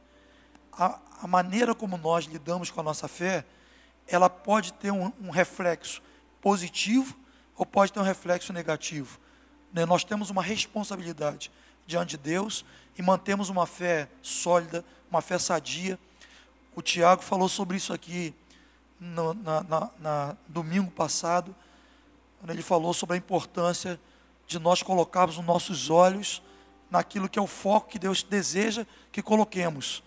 [0.72, 3.44] A, a maneira como nós lidamos com a nossa fé,
[4.08, 6.04] ela pode ter um, um reflexo
[6.40, 7.18] positivo
[7.56, 9.20] ou pode ter um reflexo negativo.
[9.74, 9.88] Né?
[9.88, 11.50] Nós temos uma responsabilidade
[11.90, 12.64] diante de Deus
[12.96, 16.00] e mantemos uma fé sólida, uma fé sadia.
[16.76, 18.34] O Tiago falou sobre isso aqui
[19.00, 21.56] no na, na, na domingo passado,
[22.40, 24.00] quando ele falou sobre a importância
[24.46, 26.44] de nós colocarmos os nossos olhos
[26.92, 30.04] naquilo que é o foco que Deus deseja que coloquemos.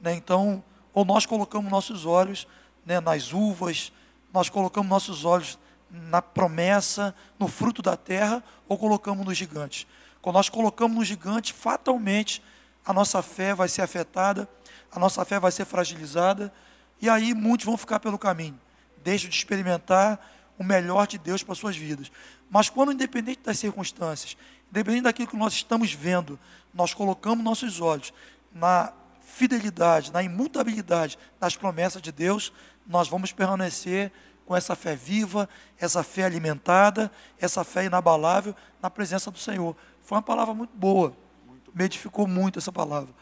[0.00, 0.14] Né?
[0.14, 0.62] Então,
[0.92, 2.46] ou nós colocamos nossos olhos
[2.86, 3.92] né, nas uvas,
[4.32, 5.58] nós colocamos nossos olhos
[5.90, 9.86] na promessa, no fruto da terra, ou colocamos nos gigantes.
[10.24, 12.42] Quando nós colocamos no gigante, fatalmente
[12.82, 14.48] a nossa fé vai ser afetada,
[14.90, 16.50] a nossa fé vai ser fragilizada,
[16.98, 18.58] e aí muitos vão ficar pelo caminho,
[19.04, 20.18] deixam de experimentar
[20.58, 22.10] o melhor de Deus para suas vidas.
[22.48, 24.34] Mas quando, independente das circunstâncias,
[24.70, 26.40] independente daquilo que nós estamos vendo,
[26.72, 28.10] nós colocamos nossos olhos
[28.50, 28.94] na
[29.26, 32.50] fidelidade, na imutabilidade das promessas de Deus,
[32.86, 34.10] nós vamos permanecer
[34.46, 35.46] com essa fé viva,
[35.78, 39.76] essa fé alimentada, essa fé inabalável na presença do Senhor.
[40.04, 41.16] Foi uma palavra muito boa.
[41.46, 43.12] Muito Me edificou muito essa palavra.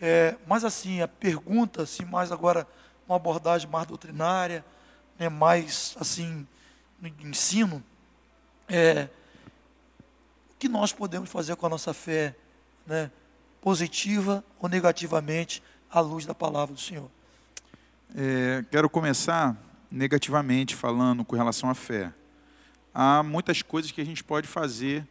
[0.00, 2.66] É, mas assim, a pergunta, assim, mais agora,
[3.08, 4.64] uma abordagem mais doutrinária,
[5.18, 6.46] né, mais assim,
[7.00, 7.82] no ensino,
[8.68, 9.08] é,
[10.50, 12.36] o que nós podemos fazer com a nossa fé,
[12.86, 13.10] né,
[13.60, 17.10] positiva ou negativamente, à luz da palavra do Senhor?
[18.14, 19.56] É, quero começar
[19.90, 22.12] negativamente falando com relação à fé.
[22.94, 25.06] Há muitas coisas que a gente pode fazer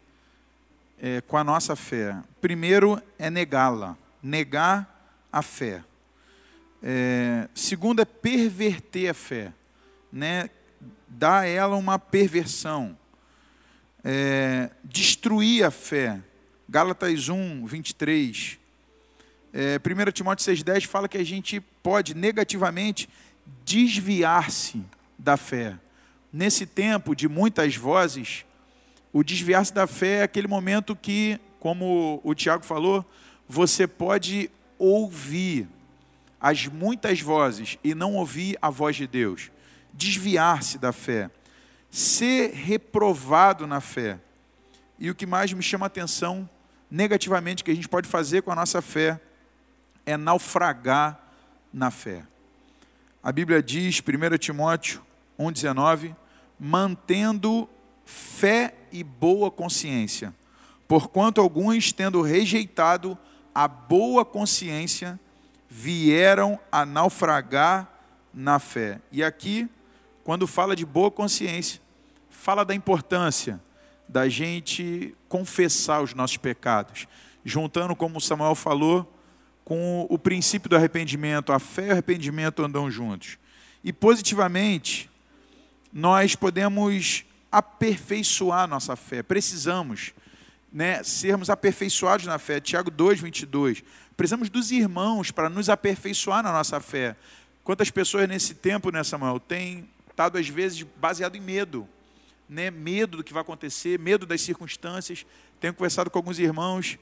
[1.02, 2.16] é, com a nossa fé.
[2.42, 5.84] Primeiro é negá-la, negar a fé.
[6.82, 9.54] É, segundo é perverter a fé,
[10.12, 10.50] né?
[11.08, 12.98] dar a ela uma perversão.
[14.04, 16.22] É, destruir a fé.
[16.70, 18.60] Gálatas 1, 23.
[19.54, 23.10] É, 1 Timóteo 6,10 fala que a gente pode negativamente
[23.66, 24.84] desviar-se
[25.18, 25.78] da fé.
[26.32, 28.46] Nesse tempo de muitas vozes,
[29.12, 33.06] o desviar-se da fé é aquele momento que, como o Tiago falou,
[33.48, 35.68] você pode ouvir
[36.40, 39.52] as muitas vozes e não ouvir a voz de Deus.
[39.94, 41.32] Desviar-se da fé.
[41.90, 44.20] Ser reprovado na fé.
[45.00, 46.48] E o que mais me chama a atenção
[46.90, 49.20] negativamente que a gente pode fazer com a nossa fé
[50.06, 51.20] é naufragar
[51.74, 52.24] na fé.
[53.22, 55.02] A Bíblia diz, 1 Timóteo
[55.40, 56.16] 1,19,
[56.60, 57.70] mantendo
[58.08, 60.34] fé e boa consciência,
[60.88, 63.18] porquanto alguns, tendo rejeitado
[63.54, 65.20] a boa consciência,
[65.70, 67.92] vieram a naufragar
[68.34, 69.02] na fé.
[69.12, 69.70] E aqui,
[70.24, 71.82] quando fala de boa consciência,
[72.30, 73.60] fala da importância
[74.08, 77.08] da gente confessar os nossos pecados,
[77.44, 79.14] juntando, como Samuel falou,
[79.66, 83.38] com o princípio do arrependimento, a fé e o arrependimento andam juntos.
[83.84, 85.10] E positivamente,
[85.92, 89.24] nós podemos aperfeiçoar nossa fé.
[89.24, 90.14] Precisamos
[90.72, 92.60] né, sermos aperfeiçoados na fé.
[92.60, 93.84] Tiago 2, 22.
[94.16, 97.16] Precisamos dos irmãos para nos aperfeiçoar na nossa fé.
[97.64, 101.88] Quantas pessoas nesse tempo, né, Samuel, têm estado às vezes baseado em medo,
[102.50, 102.72] né?
[102.72, 105.26] medo do que vai acontecer, medo das circunstâncias.
[105.60, 106.98] Tenho conversado com alguns irmãos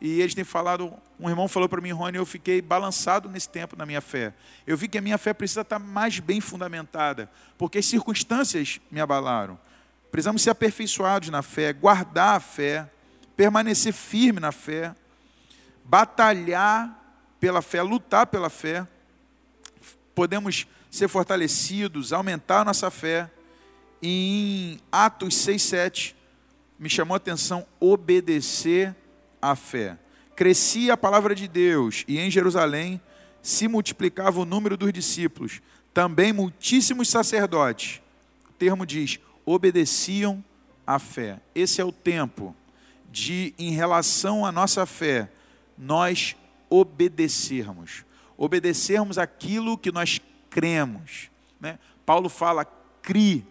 [0.00, 3.76] e eles têm falado, um irmão falou para mim, Rony, eu fiquei balançado nesse tempo
[3.76, 4.32] na minha fé.
[4.66, 9.00] Eu vi que a minha fé precisa estar mais bem fundamentada, porque as circunstâncias me
[9.00, 9.58] abalaram.
[10.10, 12.90] Precisamos ser aperfeiçoados na fé, guardar a fé,
[13.36, 14.94] permanecer firme na fé,
[15.84, 17.06] batalhar
[17.38, 18.86] pela fé, lutar pela fé.
[20.14, 23.30] Podemos ser fortalecidos, aumentar a nossa fé.
[24.00, 26.16] E em Atos 6, 7,
[26.78, 28.94] me chamou a atenção obedecer
[29.40, 29.98] à fé.
[30.34, 33.00] crescia a palavra de Deus e em Jerusalém
[33.40, 35.62] se multiplicava o número dos discípulos.
[35.94, 38.02] Também muitíssimos sacerdotes,
[38.50, 40.44] o termo diz, obedeciam
[40.84, 41.40] à fé.
[41.54, 42.54] Esse é o tempo
[43.10, 45.30] de, em relação à nossa fé,
[45.78, 46.36] nós
[46.68, 48.04] obedecermos.
[48.36, 50.20] Obedecermos aquilo que nós
[50.50, 51.30] cremos.
[51.60, 51.78] Né?
[52.04, 52.66] Paulo fala,
[53.00, 53.46] cri,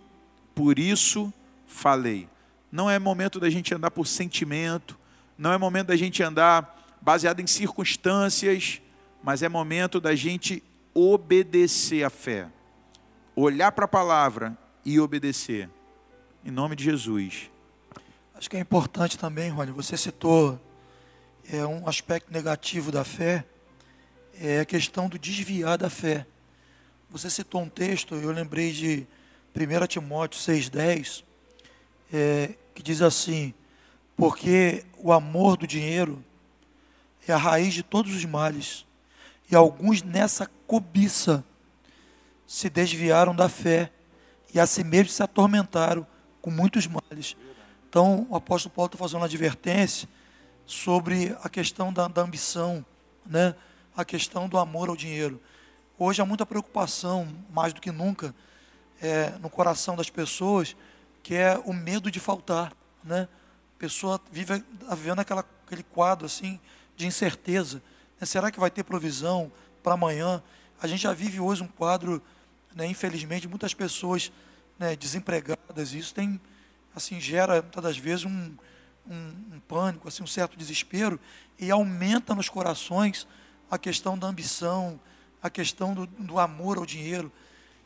[0.54, 1.34] por isso
[1.66, 2.28] falei.
[2.72, 4.98] Não é momento da gente andar por sentimento,
[5.38, 8.82] não é momento da gente andar baseado em circunstâncias,
[9.24, 10.62] mas é momento da gente
[10.94, 12.48] obedecer à fé.
[13.36, 15.70] Olhar para a palavra e obedecer.
[16.48, 17.50] Em nome de Jesus.
[18.36, 20.62] Acho que é importante também, Rony, você citou
[21.52, 23.44] é, um aspecto negativo da fé,
[24.40, 26.24] é a questão do desviar da fé.
[27.10, 29.08] Você citou um texto, eu lembrei de
[29.56, 31.24] 1 Timóteo 6,10,
[32.14, 33.52] é, que diz assim:
[34.16, 36.24] Porque o amor do dinheiro
[37.28, 38.86] é a raiz de todos os males,
[39.50, 41.44] e alguns nessa cobiça
[42.46, 43.92] se desviaram da fé
[44.54, 46.06] e a si mesmos se atormentaram
[46.46, 47.36] com muitos males.
[47.90, 50.08] Então, o apóstolo Paulo está fazendo uma advertência
[50.64, 52.86] sobre a questão da, da ambição,
[53.26, 53.56] né?
[53.98, 55.42] a questão do amor ao dinheiro.
[55.98, 58.36] Hoje há muita preocupação, mais do que nunca,
[59.02, 60.76] é, no coração das pessoas,
[61.24, 62.74] que é o medo de faltar.
[63.04, 63.28] Né?
[63.76, 66.60] A pessoa vive vivendo aquela, aquele quadro assim
[66.96, 67.82] de incerteza.
[68.22, 68.28] Né?
[68.28, 70.44] Será que vai ter provisão para amanhã?
[70.80, 72.22] A gente já vive hoje um quadro,
[72.76, 74.32] né, infelizmente, muitas pessoas
[74.78, 75.94] né, desempregadas.
[75.94, 76.40] Isso tem,
[76.96, 78.52] assim, gera muitas das vezes um,
[79.10, 81.20] um, um pânico, assim, um certo desespero
[81.60, 83.28] e aumenta nos corações
[83.70, 85.00] a questão da ambição,
[85.42, 87.32] a questão do, do amor ao dinheiro.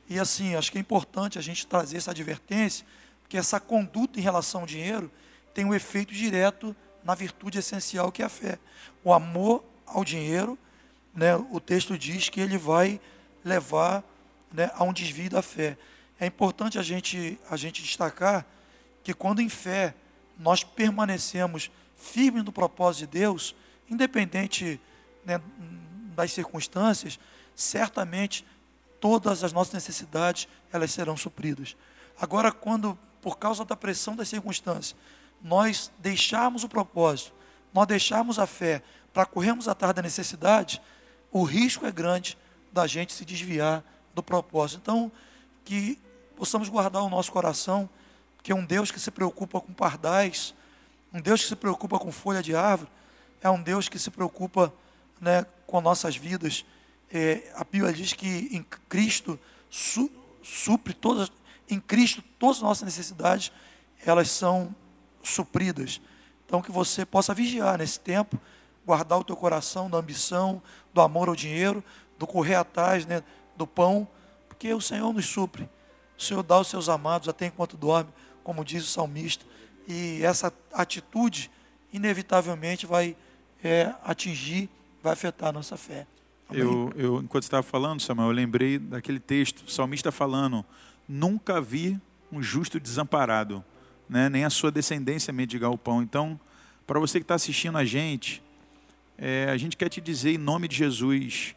[0.09, 2.85] E assim, acho que é importante a gente trazer essa advertência,
[3.21, 5.11] porque essa conduta em relação ao dinheiro
[5.53, 8.57] tem um efeito direto na virtude essencial que é a fé.
[9.03, 10.57] O amor ao dinheiro,
[11.13, 12.99] né, o texto diz que ele vai
[13.43, 14.03] levar
[14.51, 15.77] né, a um desvio da fé.
[16.19, 18.45] É importante a gente, a gente destacar
[19.03, 19.93] que quando em fé
[20.37, 23.55] nós permanecemos firmes no propósito de Deus,
[23.89, 24.79] independente
[25.25, 25.41] né,
[26.15, 27.19] das circunstâncias,
[27.55, 28.45] certamente
[28.99, 31.75] todas as nossas necessidades elas serão supridas.
[32.19, 34.95] Agora, quando por causa da pressão das circunstâncias,
[35.41, 37.33] nós deixarmos o propósito,
[37.73, 38.81] nós deixarmos a fé
[39.13, 40.81] para corrermos atrás da necessidade,
[41.31, 42.37] o risco é grande
[42.71, 44.79] da gente se desviar do propósito.
[44.81, 45.11] Então,
[45.63, 45.99] que
[46.39, 47.89] possamos guardar o nosso coração,
[48.41, 50.55] que é um Deus que se preocupa com pardais,
[51.13, 52.89] um Deus que se preocupa com folha de árvore,
[53.41, 54.73] é um Deus que se preocupa
[55.19, 56.65] né, com nossas vidas.
[57.11, 59.37] É, a Bíblia diz que em Cristo
[59.69, 60.09] su,
[60.41, 61.29] supre todas,
[61.69, 63.51] em Cristo todas as nossas necessidades,
[64.05, 64.73] elas são
[65.21, 65.99] supridas.
[66.45, 68.39] Então que você possa vigiar nesse tempo,
[68.85, 70.61] guardar o teu coração da ambição,
[70.93, 71.83] do amor ao dinheiro,
[72.17, 73.21] do correr atrás né,
[73.57, 74.07] do pão,
[74.47, 75.67] porque o Senhor nos supre.
[76.19, 78.11] O Senhor dá aos seus amados até enquanto dorme,
[78.43, 79.45] como diz o salmista.
[79.87, 81.49] E essa atitude,
[81.93, 83.15] inevitavelmente, vai
[83.63, 84.69] é, atingir,
[85.01, 86.05] vai afetar a nossa fé.
[86.51, 90.65] Eu, eu, enquanto estava falando, Samuel, eu lembrei daquele texto, o salmista falando:
[91.07, 91.97] Nunca vi
[92.29, 93.63] um justo desamparado,
[94.09, 94.27] né?
[94.27, 96.01] nem a sua descendência mendigar o pão.
[96.01, 96.37] Então,
[96.85, 98.43] para você que está assistindo a gente,
[99.17, 101.55] é, a gente quer te dizer em nome de Jesus: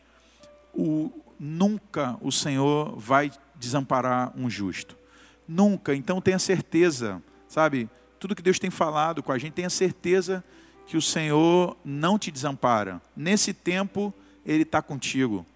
[0.73, 1.11] o,
[1.41, 3.33] nunca o Senhor vai
[3.63, 4.97] desamparar um justo.
[5.47, 5.95] Nunca.
[5.95, 7.89] Então tenha certeza, sabe?
[8.19, 10.45] Tudo que Deus tem falado com a gente, tenha certeza
[10.87, 13.01] que o Senhor não te desampara.
[13.17, 14.13] Nesse tempo,
[14.45, 15.47] Ele está contigo.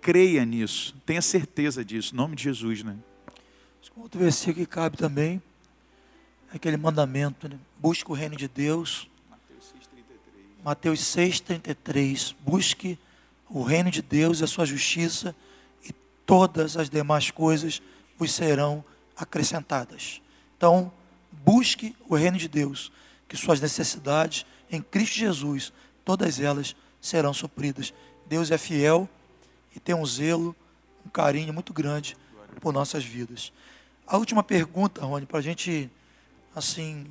[0.00, 2.96] Creia nisso, tenha certeza disso, em nome de Jesus, né?
[3.96, 5.42] Outro versículo que cabe também,
[6.50, 7.58] é aquele mandamento, né?
[7.78, 9.10] Busque o reino de Deus.
[10.64, 12.34] Mateus 6,33.
[12.40, 12.98] Busque
[13.48, 15.34] o reino de Deus e a sua justiça
[16.30, 17.82] todas as demais coisas
[18.16, 18.84] vos serão
[19.16, 20.22] acrescentadas.
[20.56, 20.92] Então,
[21.44, 22.92] busque o reino de Deus,
[23.28, 25.72] que suas necessidades em Cristo Jesus,
[26.04, 27.92] todas elas serão supridas.
[28.28, 29.08] Deus é fiel
[29.74, 30.54] e tem um zelo,
[31.04, 32.16] um carinho muito grande
[32.60, 33.52] por nossas vidas.
[34.06, 35.90] A última pergunta, Rony, para a gente,
[36.54, 37.08] assim,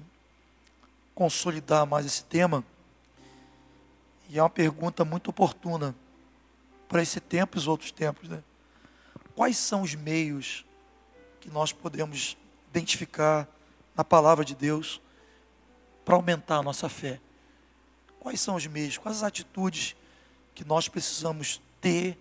[1.13, 2.63] consolidar mais esse tema,
[4.29, 5.93] e é uma pergunta muito oportuna
[6.87, 8.41] para esse tempo e os outros tempos, né?
[9.39, 10.65] Quais são os meios
[11.39, 12.35] que nós podemos
[12.71, 13.47] identificar
[13.95, 15.01] na palavra de Deus
[16.03, 17.21] para aumentar a nossa fé?
[18.19, 19.95] Quais são os meios, quais as atitudes
[20.53, 22.17] que nós precisamos ter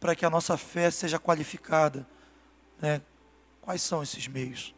[0.00, 2.06] para que a nossa fé seja qualificada?
[2.80, 3.02] Né?
[3.60, 4.74] Quais são esses meios?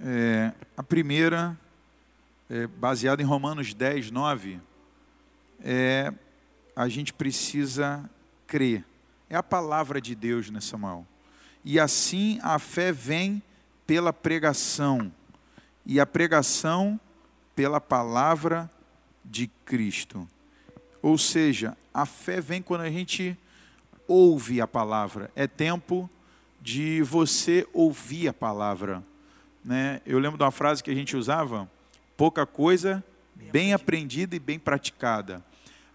[0.00, 1.56] É, a primeira,
[2.50, 4.60] é, baseada em Romanos 10, 9,
[5.62, 6.12] é
[6.74, 8.10] a gente precisa
[8.44, 8.84] crer.
[9.30, 11.06] É a palavra de Deus, né, Samuel?
[11.64, 13.40] E assim a fé vem
[13.86, 15.12] pela pregação,
[15.86, 16.98] e a pregação
[17.54, 18.68] pela palavra
[19.24, 20.28] de Cristo.
[21.00, 23.38] Ou seja, a fé vem quando a gente
[24.08, 25.30] ouve a palavra.
[25.36, 26.10] É tempo
[26.60, 29.02] de você ouvir a palavra.
[29.64, 30.00] Né?
[30.04, 31.70] Eu lembro de uma frase que a gente usava:
[32.16, 33.04] pouca coisa,
[33.52, 35.44] bem aprendida e bem praticada.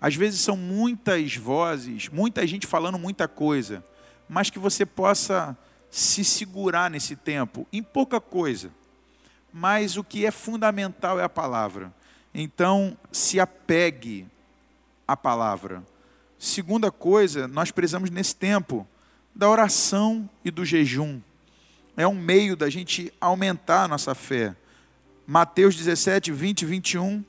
[0.06, 3.84] Às vezes são muitas vozes, muita gente falando muita coisa,
[4.30, 5.58] mas que você possa
[5.90, 8.70] se segurar nesse tempo em pouca coisa.
[9.52, 11.92] Mas o que é fundamental é a palavra.
[12.36, 14.28] Então, se apegue
[15.08, 15.84] à palavra.
[16.38, 18.88] Segunda coisa, nós precisamos nesse tempo
[19.34, 21.20] da oração e do jejum.
[21.98, 24.56] É um meio da gente aumentar a nossa fé.
[25.26, 27.26] Mateus 17, 20 e 21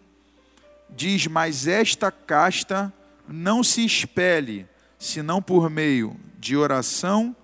[0.90, 2.92] diz: Mas esta casta
[3.28, 4.66] não se espelhe,
[4.98, 7.34] senão por meio de oração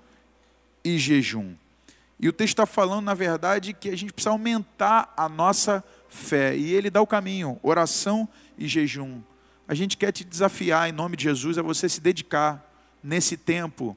[0.84, 1.55] e jejum.
[2.20, 6.57] E o texto está falando, na verdade, que a gente precisa aumentar a nossa fé.
[6.57, 9.20] E ele dá o caminho: oração e jejum.
[9.66, 12.64] A gente quer te desafiar, em nome de Jesus, a você se dedicar
[13.03, 13.97] nesse tempo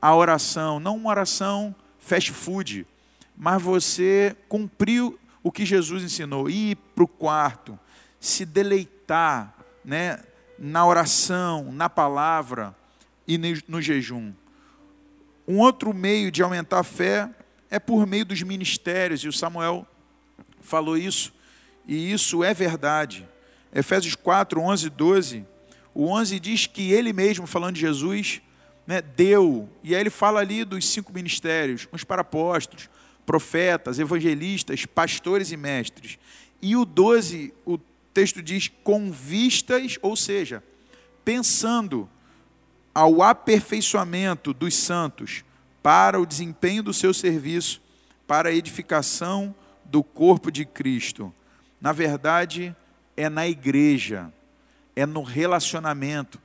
[0.00, 0.80] à oração.
[0.80, 2.86] Não uma oração fast food,
[3.36, 7.78] mas você cumpriu o que Jesus ensinou: ir para o quarto,
[8.20, 9.54] se deleitar
[9.84, 10.20] né,
[10.58, 12.74] na oração, na palavra
[13.26, 13.38] e
[13.68, 14.32] no jejum.
[15.46, 17.30] Um outro meio de aumentar a fé
[17.70, 19.86] é por meio dos ministérios, e o Samuel
[20.60, 21.32] falou isso,
[21.86, 23.28] e isso é verdade.
[23.72, 25.46] Efésios 4, 11 e 12.
[25.94, 28.40] O 11 diz que ele mesmo, falando de Jesus,
[28.86, 32.88] né, deu, e aí ele fala ali dos cinco ministérios: uns para apóstolos,
[33.24, 36.18] profetas, evangelistas, pastores e mestres.
[36.62, 37.78] E o 12, o
[38.16, 40.64] texto diz com vistas, ou seja,
[41.22, 42.08] pensando
[42.94, 45.44] ao aperfeiçoamento dos santos
[45.82, 47.82] para o desempenho do seu serviço,
[48.26, 49.54] para a edificação
[49.84, 51.30] do corpo de Cristo.
[51.78, 52.74] Na verdade,
[53.18, 54.32] é na igreja,
[54.96, 56.40] é no relacionamento,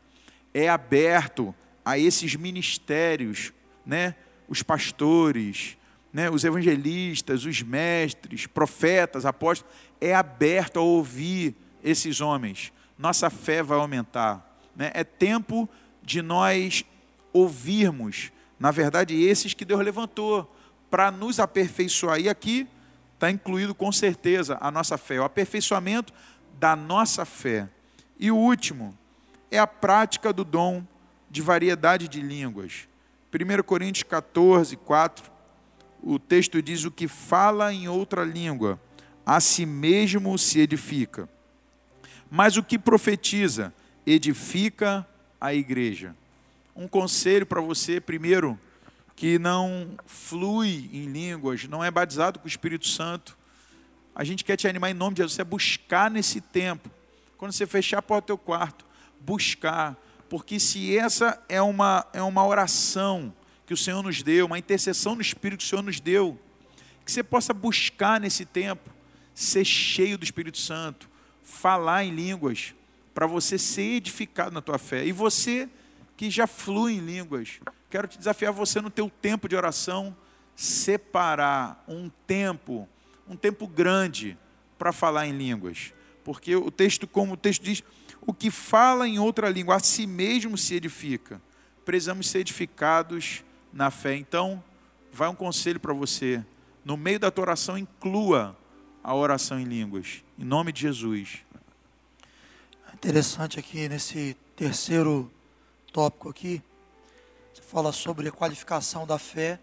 [0.54, 1.56] é aberto
[1.86, 3.54] a esses ministérios,
[3.86, 4.14] né?
[4.46, 5.78] Os pastores,
[6.12, 6.30] né?
[6.30, 12.72] Os evangelistas, os mestres, profetas, apóstolos, é aberto a ouvir esses homens.
[12.98, 14.92] Nossa fé vai aumentar, né?
[14.94, 15.70] É tempo
[16.04, 16.86] de nós
[17.34, 20.54] ouvirmos, na verdade, esses que Deus levantou
[20.90, 22.20] para nos aperfeiçoar.
[22.20, 22.68] E aqui
[23.14, 26.14] está incluído com certeza a nossa fé, o aperfeiçoamento
[26.60, 27.70] da nossa fé.
[28.20, 28.98] E o último
[29.50, 30.84] é a prática do dom
[31.30, 32.88] de variedade de línguas.
[33.34, 35.32] 1 Coríntios 14, 4,
[36.04, 38.80] o texto diz: O que fala em outra língua,
[39.26, 41.30] a si mesmo se edifica.
[42.34, 43.74] Mas o que profetiza,
[44.08, 45.06] edifica
[45.40, 46.16] a igreja.
[46.74, 48.58] Um conselho para você, primeiro,
[49.18, 53.38] que não flui em línguas, não é batizado com o Espírito Santo.
[54.16, 56.90] A gente quer te animar em nome de Jesus, é buscar nesse tempo.
[57.38, 58.86] Quando você fechar a porta do teu quarto,
[59.20, 59.98] buscar.
[60.30, 63.34] Porque se essa é uma, é uma oração
[63.68, 66.40] que o Senhor nos deu, uma intercessão no Espírito que o Senhor nos deu,
[67.04, 68.90] que você possa buscar nesse tempo,
[69.36, 71.11] ser cheio do Espírito Santo,
[71.52, 72.74] falar em línguas,
[73.14, 75.06] para você ser edificado na tua fé.
[75.06, 75.70] E você
[76.16, 80.16] que já flui em línguas, quero te desafiar você no teu tempo de oração,
[80.56, 82.88] separar um tempo,
[83.28, 84.38] um tempo grande
[84.78, 85.94] para falar em línguas.
[86.24, 87.84] Porque o texto, como o texto diz,
[88.22, 91.42] o que fala em outra língua a si mesmo se edifica.
[91.84, 93.44] Precisamos ser edificados
[93.74, 94.16] na fé.
[94.16, 94.64] Então,
[95.12, 96.44] vai um conselho para você.
[96.86, 98.56] No meio da tua oração, inclua
[99.04, 100.24] a oração em línguas.
[100.38, 101.40] Em nome de Jesus.
[102.94, 105.32] Interessante aqui nesse terceiro
[105.92, 106.62] tópico aqui,
[107.54, 109.60] você fala sobre a qualificação da fé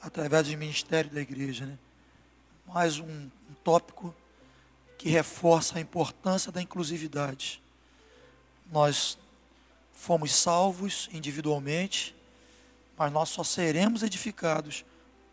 [0.00, 1.78] através do ministério da igreja, né?
[2.66, 4.14] Mais um, um tópico
[4.98, 7.62] que reforça a importância da inclusividade.
[8.70, 9.18] Nós
[9.92, 12.14] fomos salvos individualmente,
[12.96, 14.84] mas nós só seremos edificados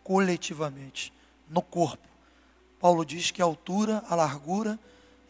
[0.03, 1.13] coletivamente,
[1.49, 2.10] no corpo.
[2.81, 4.79] Paulo diz que a altura, a largura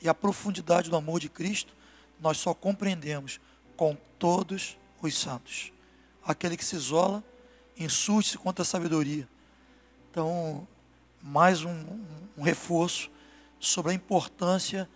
[0.01, 1.75] e a profundidade do amor de Cristo
[2.17, 3.41] nós só compreendemos
[3.75, 5.73] com todos os santos.
[6.23, 7.21] Aquele que se isola,
[7.77, 9.27] insulte-se contra a sabedoria.
[10.09, 10.65] Então,
[11.21, 11.83] mais um,
[12.37, 13.11] um reforço
[13.59, 14.87] sobre a importância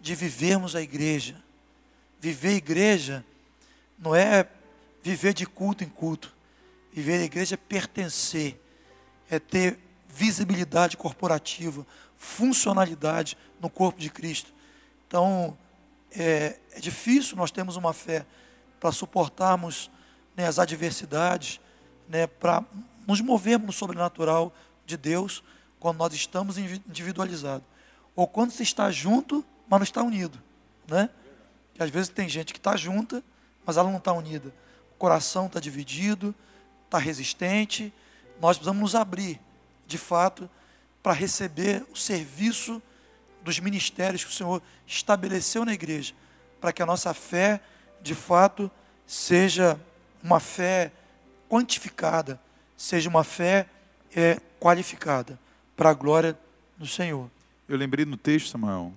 [0.00, 1.36] de vivermos a igreja.
[2.18, 3.24] Viver a igreja
[3.98, 4.48] não é
[5.02, 6.34] viver de culto em culto.
[6.90, 8.58] Viver a igreja é pertencer,
[9.28, 9.78] é ter
[10.18, 14.52] visibilidade corporativa, funcionalidade no corpo de Cristo.
[15.06, 15.56] Então,
[16.10, 18.26] é, é difícil nós termos uma fé
[18.80, 19.88] para suportarmos
[20.36, 21.60] né, as adversidades,
[22.08, 22.64] né, para
[23.06, 24.52] nos movermos no sobrenatural
[24.84, 25.44] de Deus
[25.78, 27.66] quando nós estamos individualizados.
[28.16, 30.42] Ou quando se está junto, mas não está unido.
[30.88, 31.08] Né?
[31.74, 33.22] Que às vezes tem gente que está junta,
[33.64, 34.52] mas ela não está unida.
[34.92, 36.34] O coração está dividido,
[36.86, 37.92] está resistente.
[38.40, 39.40] Nós precisamos nos abrir,
[39.88, 40.48] de fato,
[41.02, 42.80] para receber o serviço
[43.42, 46.14] dos ministérios que o Senhor estabeleceu na igreja,
[46.60, 47.60] para que a nossa fé,
[48.02, 48.70] de fato,
[49.06, 49.80] seja
[50.22, 50.92] uma fé
[51.48, 52.38] quantificada,
[52.76, 53.66] seja uma fé
[54.14, 55.40] é, qualificada,
[55.74, 56.38] para a glória
[56.76, 57.30] do Senhor.
[57.66, 58.92] Eu lembrei no texto, Samuel,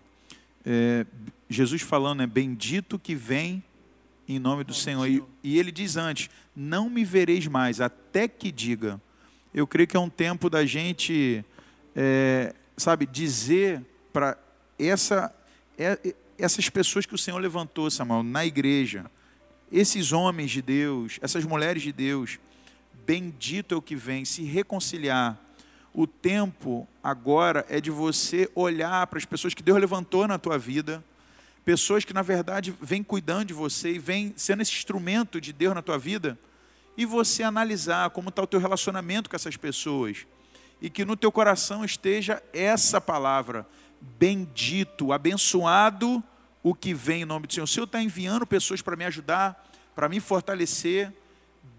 [0.65, 1.05] é,
[1.49, 3.63] Jesus falando, é bendito que vem
[4.27, 5.07] em nome do Senhor.
[5.07, 8.99] E, e ele diz antes: Não me vereis mais, até que diga.
[9.53, 11.43] Eu creio que é um tempo da gente,
[11.93, 13.83] é, sabe, dizer
[14.13, 14.37] para
[14.79, 15.33] essa,
[15.77, 19.11] é, essas pessoas que o Senhor levantou, Samuel, na igreja,
[19.69, 22.39] esses homens de Deus, essas mulheres de Deus,
[23.05, 25.37] bendito é o que vem, se reconciliar.
[25.93, 30.57] O tempo agora é de você olhar para as pessoas que Deus levantou na tua
[30.57, 31.03] vida,
[31.65, 35.75] pessoas que na verdade vêm cuidando de você e vêm sendo esse instrumento de Deus
[35.75, 36.39] na tua vida,
[37.01, 40.27] e você analisar como está o teu relacionamento com essas pessoas,
[40.79, 43.67] e que no teu coração esteja essa palavra,
[44.19, 46.23] bendito, abençoado
[46.61, 47.63] o que vem em nome do Senhor.
[47.63, 51.11] O Senhor está enviando pessoas para me ajudar, para me fortalecer,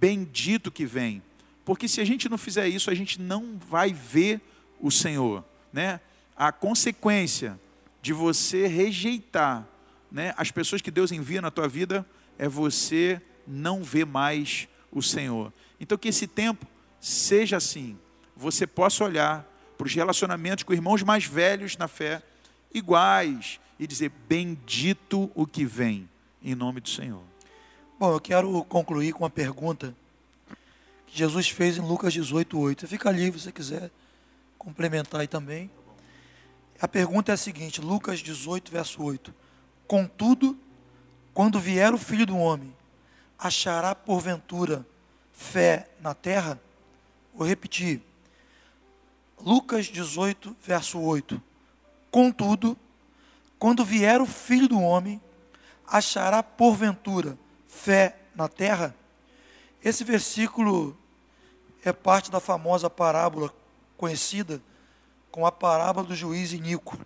[0.00, 1.22] bendito que vem.
[1.64, 4.40] Porque se a gente não fizer isso, a gente não vai ver
[4.80, 5.44] o Senhor.
[5.72, 6.00] Né?
[6.36, 7.60] A consequência
[8.00, 9.68] de você rejeitar
[10.10, 12.04] né, as pessoas que Deus envia na tua vida
[12.36, 15.52] é você não ver mais o Senhor.
[15.80, 16.66] Então que esse tempo
[17.00, 17.98] seja assim.
[18.36, 19.44] Você possa olhar
[19.76, 22.22] para os relacionamentos com irmãos mais velhos na fé,
[22.72, 26.08] iguais, e dizer: Bendito o que vem,
[26.42, 27.22] em nome do Senhor.
[27.98, 29.94] Bom, eu quero concluir com uma pergunta
[31.06, 32.88] que Jesus fez em Lucas 18, 8.
[32.88, 33.90] Fica livre se você quiser
[34.56, 35.70] complementar aí também.
[36.80, 39.34] A pergunta é a seguinte: Lucas 18, verso 8.
[39.86, 40.56] Contudo,
[41.34, 42.74] quando vier o filho do homem,
[43.42, 44.86] achará porventura
[45.32, 46.60] fé na terra?
[47.34, 48.00] Vou repetir.
[49.40, 51.42] Lucas 18, verso 8.
[52.08, 52.78] Contudo,
[53.58, 55.20] quando vier o filho do homem,
[55.84, 57.36] achará porventura
[57.66, 58.94] fé na terra?
[59.82, 60.96] Esse versículo
[61.84, 63.52] é parte da famosa parábola
[63.96, 64.62] conhecida
[65.32, 66.96] como a parábola do juiz Inico.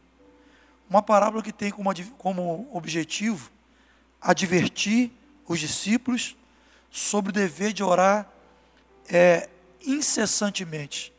[0.90, 3.50] Uma parábola que tem como, como objetivo
[4.20, 5.10] advertir
[5.46, 6.36] os discípulos
[6.90, 8.30] sobre o dever de orar
[9.08, 9.48] é,
[9.84, 11.12] incessantemente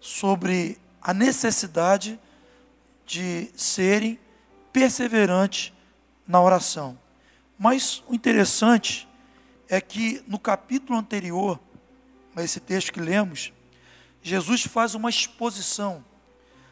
[0.00, 2.18] sobre a necessidade
[3.06, 4.18] de serem
[4.72, 5.72] perseverantes
[6.26, 6.98] na oração.
[7.58, 9.06] Mas o interessante
[9.68, 11.60] é que no capítulo anterior,
[12.34, 13.52] a esse texto que lemos,
[14.22, 16.04] Jesus faz uma exposição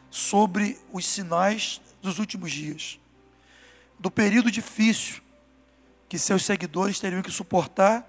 [0.09, 2.99] sobre os sinais dos últimos dias,
[3.99, 5.21] do período difícil
[6.09, 8.03] que seus seguidores teriam que suportar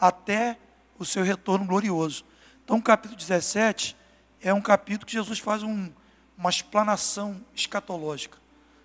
[0.00, 0.58] até
[0.98, 2.24] o seu retorno glorioso.
[2.64, 3.94] Então, o capítulo 17
[4.40, 5.92] é um capítulo que Jesus faz um,
[6.36, 8.38] uma explanação escatológica.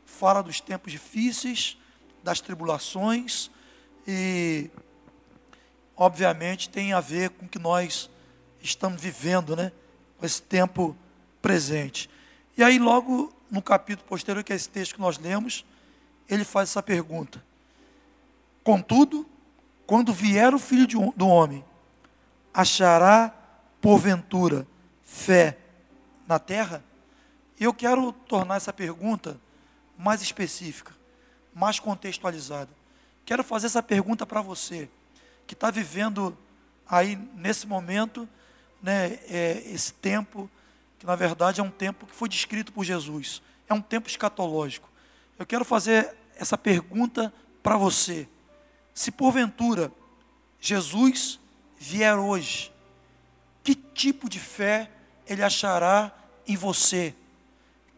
[0.05, 1.77] Fala dos tempos difíceis,
[2.21, 3.49] das tribulações
[4.05, 4.69] e,
[5.95, 8.09] obviamente, tem a ver com o que nós
[8.61, 9.71] estamos vivendo, né?
[10.17, 10.95] Com esse tempo
[11.41, 12.09] presente.
[12.57, 15.65] E aí, logo no capítulo posterior, que é esse texto que nós lemos,
[16.29, 17.43] ele faz essa pergunta:
[18.63, 19.27] Contudo,
[19.85, 21.65] quando vier o filho do homem,
[22.53, 23.33] achará
[23.81, 24.67] porventura
[25.03, 25.57] fé
[26.27, 26.83] na terra?
[27.59, 29.39] Eu quero tornar essa pergunta
[29.97, 30.93] mais específica,
[31.53, 32.69] mais contextualizada.
[33.25, 34.89] Quero fazer essa pergunta para você,
[35.45, 36.37] que está vivendo
[36.87, 38.27] aí nesse momento,
[38.81, 40.49] né, é, esse tempo,
[40.97, 44.89] que na verdade é um tempo que foi descrito por Jesus, é um tempo escatológico.
[45.37, 48.27] Eu quero fazer essa pergunta para você.
[48.93, 49.91] Se porventura
[50.59, 51.39] Jesus
[51.77, 52.71] vier hoje,
[53.63, 54.89] que tipo de fé
[55.25, 56.11] ele achará
[56.47, 57.15] em você.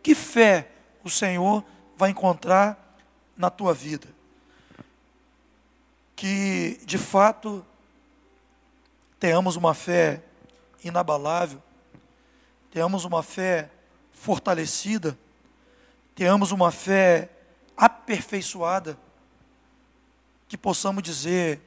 [0.02, 0.70] Que fé
[1.04, 1.64] o Senhor
[1.98, 2.98] vai encontrar
[3.36, 4.08] na tua vida?
[6.16, 7.66] Que de fato
[9.20, 10.22] tenhamos uma fé
[10.84, 11.62] inabalável,
[12.70, 13.70] tenhamos uma fé
[14.12, 15.18] fortalecida,
[16.16, 17.30] tenhamos uma fé
[17.76, 18.98] aperfeiçoada,
[20.54, 21.60] que possamos dizer,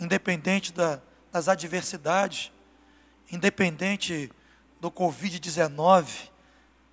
[0.00, 1.00] independente da,
[1.30, 2.50] das adversidades,
[3.30, 4.28] independente
[4.80, 6.28] do Covid-19,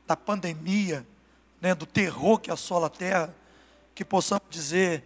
[0.06, 1.04] da pandemia,
[1.60, 3.34] né, do terror que assola a terra,
[3.96, 5.04] que possamos dizer: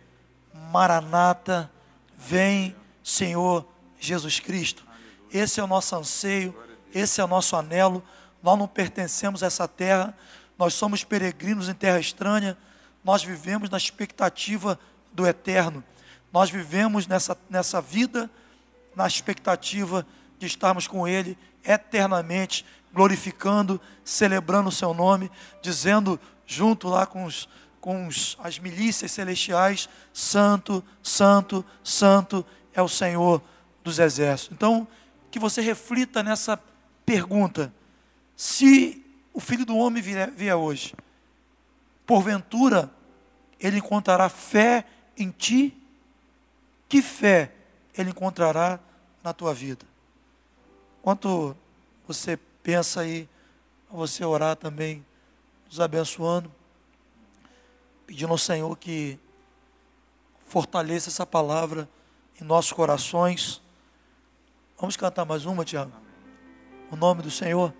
[0.53, 1.71] Maranata,
[2.17, 3.65] vem, Senhor
[3.97, 4.85] Jesus Cristo.
[5.31, 6.53] Esse é o nosso anseio,
[6.93, 8.03] esse é o nosso anelo.
[8.43, 10.13] Nós não pertencemos a essa terra,
[10.57, 12.57] nós somos peregrinos em terra estranha,
[13.05, 14.77] nós vivemos na expectativa
[15.13, 15.81] do eterno,
[16.31, 18.29] nós vivemos nessa, nessa vida
[18.95, 20.05] na expectativa
[20.37, 27.47] de estarmos com Ele eternamente, glorificando, celebrando o Seu nome, dizendo junto lá com, os,
[27.79, 33.41] com os, as milícias celestiais: Santo, Santo, Santo é o Senhor
[33.83, 34.55] dos exércitos.
[34.55, 34.87] Então,
[35.31, 36.59] que você reflita nessa
[37.05, 37.73] pergunta:
[38.35, 40.95] se o filho do homem vier, vier hoje,
[42.05, 42.91] porventura
[43.59, 44.85] ele encontrará fé
[45.17, 45.75] em ti?
[46.89, 47.51] Que fé
[47.95, 48.79] ele encontrará
[49.23, 49.85] na tua vida?
[50.99, 51.55] Enquanto
[52.07, 53.29] você pensa aí,
[53.91, 55.05] você orar também,
[55.67, 56.51] nos abençoando,
[58.07, 59.19] pedindo ao Senhor que
[60.47, 61.87] fortaleça essa palavra
[62.41, 63.61] em nossos corações.
[64.79, 65.91] Vamos cantar mais uma, Tiago?
[66.91, 67.71] O nome do Senhor.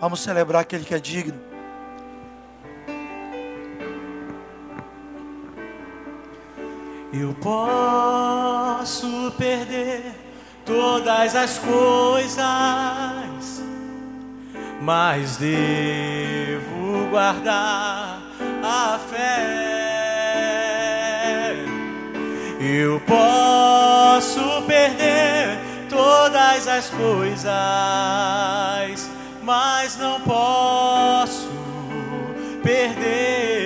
[0.00, 1.49] Vamos celebrar aquele que é digno.
[7.12, 10.14] Eu posso perder
[10.64, 12.40] todas as coisas,
[14.80, 18.22] mas devo guardar
[18.62, 19.56] a fé.
[22.60, 25.58] Eu posso perder
[25.88, 27.50] todas as coisas,
[29.42, 31.50] mas não posso
[32.62, 33.59] perder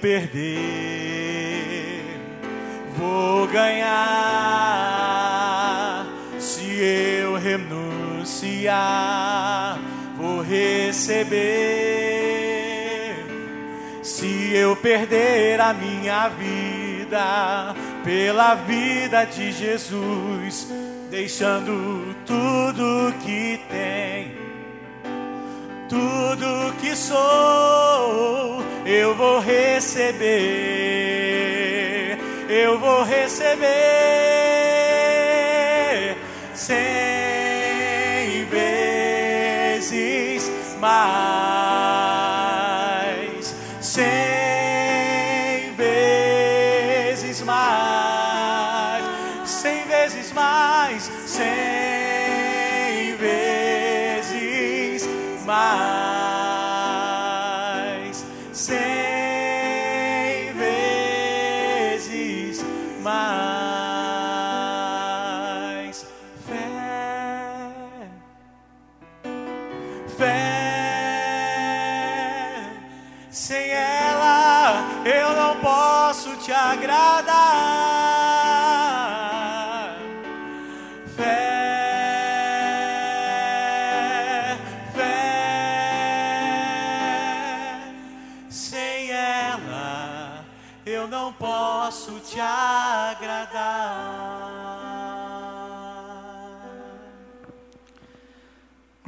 [0.00, 0.60] perder,
[2.96, 3.90] vou ganhar.
[6.38, 6.64] Se
[7.22, 8.78] eu renunciar,
[10.16, 11.40] vou receber.
[14.02, 17.74] Se eu perder a minha vida
[18.04, 20.68] pela vida de Jesus,
[21.10, 24.32] deixando tudo que tem,
[25.88, 30.18] tudo que sou, eu vou receber,
[32.48, 33.66] eu vou receber.
[36.54, 40.50] Cem vezes
[40.80, 42.19] mais,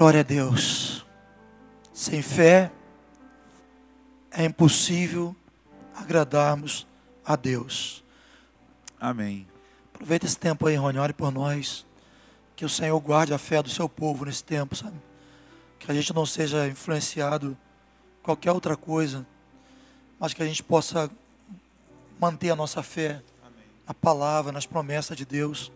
[0.02, 1.06] Glória a Deus.
[1.94, 2.72] Sem fé
[4.32, 5.32] é impossível
[5.94, 6.88] agradarmos
[7.24, 8.02] a Deus.
[9.00, 9.46] Amém.
[9.94, 11.86] Aproveita esse tempo aí, Rony, ore por nós.
[12.56, 14.96] Que o Senhor guarde a fé do seu povo nesse tempo, sabe?
[15.78, 17.56] Que a gente não seja influenciado
[18.24, 19.24] qualquer outra coisa,
[20.18, 21.08] mas que a gente possa
[22.18, 23.22] manter a nossa fé
[23.86, 25.70] na palavra, nas promessas de Deus.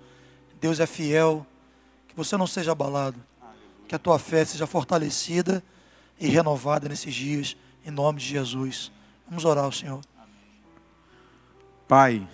[0.61, 1.47] Deus é fiel,
[2.09, 3.25] que você não seja abalado,
[3.87, 5.63] que a tua fé seja fortalecida
[6.19, 8.91] e renovada nesses dias, em nome de Jesus.
[9.29, 10.01] Vamos orar ao Senhor.
[11.87, 12.27] Pai,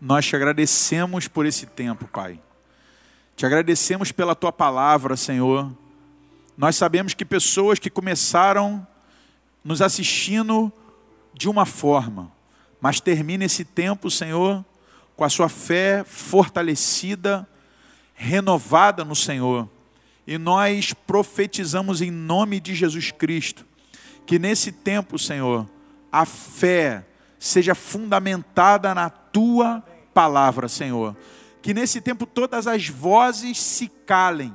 [0.00, 2.40] nós te agradecemos por esse tempo, Pai.
[3.36, 5.72] Te agradecemos pela tua palavra, Senhor.
[6.56, 8.86] Nós sabemos que pessoas que começaram
[9.62, 10.72] nos assistindo
[11.34, 12.32] de uma forma,
[12.80, 14.64] mas termina esse tempo, Senhor,
[15.14, 17.46] com a sua fé fortalecida,
[18.14, 19.68] renovada no Senhor.
[20.26, 23.64] E nós profetizamos em nome de Jesus Cristo
[24.26, 25.68] Que nesse tempo, Senhor,
[26.10, 27.06] a fé
[27.38, 31.16] seja fundamentada na tua palavra, Senhor.
[31.62, 34.52] Que nesse tempo todas as vozes se calem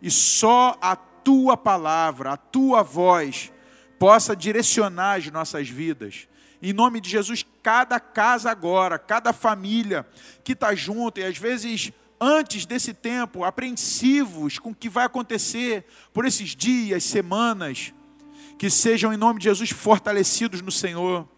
[0.00, 3.52] e só a tua palavra, a tua voz
[3.98, 6.26] possa direcionar as nossas vidas.
[6.60, 10.06] Em nome de Jesus, cada casa agora, cada família
[10.42, 11.92] que está junto e às vezes
[12.22, 17.92] antes desse tempo, apreensivos com o que vai acontecer por esses dias, semanas,
[18.56, 21.28] que sejam em nome de Jesus fortalecidos no Senhor.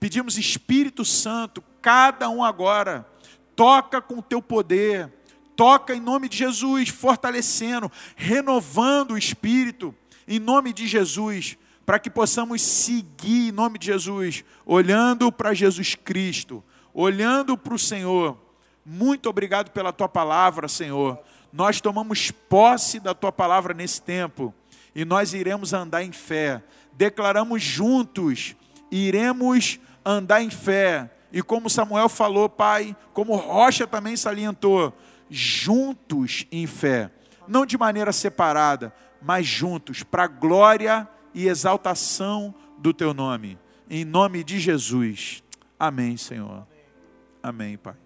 [0.00, 3.06] Pedimos Espírito Santo, cada um agora,
[3.54, 5.12] toca com o teu poder,
[5.54, 9.94] toca em nome de Jesus, fortalecendo, renovando o espírito,
[10.26, 15.94] em nome de Jesus, para que possamos seguir em nome de Jesus, olhando para Jesus
[15.94, 18.41] Cristo, olhando para o Senhor.
[18.84, 21.18] Muito obrigado pela tua palavra, Senhor.
[21.52, 24.54] Nós tomamos posse da tua palavra nesse tempo
[24.94, 26.62] e nós iremos andar em fé.
[26.92, 28.56] Declaramos juntos,
[28.90, 31.10] iremos andar em fé.
[31.32, 34.92] E como Samuel falou, Pai, como Rocha também salientou,
[35.30, 37.10] juntos em fé,
[37.48, 43.58] não de maneira separada, mas juntos, para glória e exaltação do Teu nome.
[43.88, 45.42] Em nome de Jesus.
[45.78, 46.66] Amém, Senhor.
[47.42, 48.01] Amém, Pai.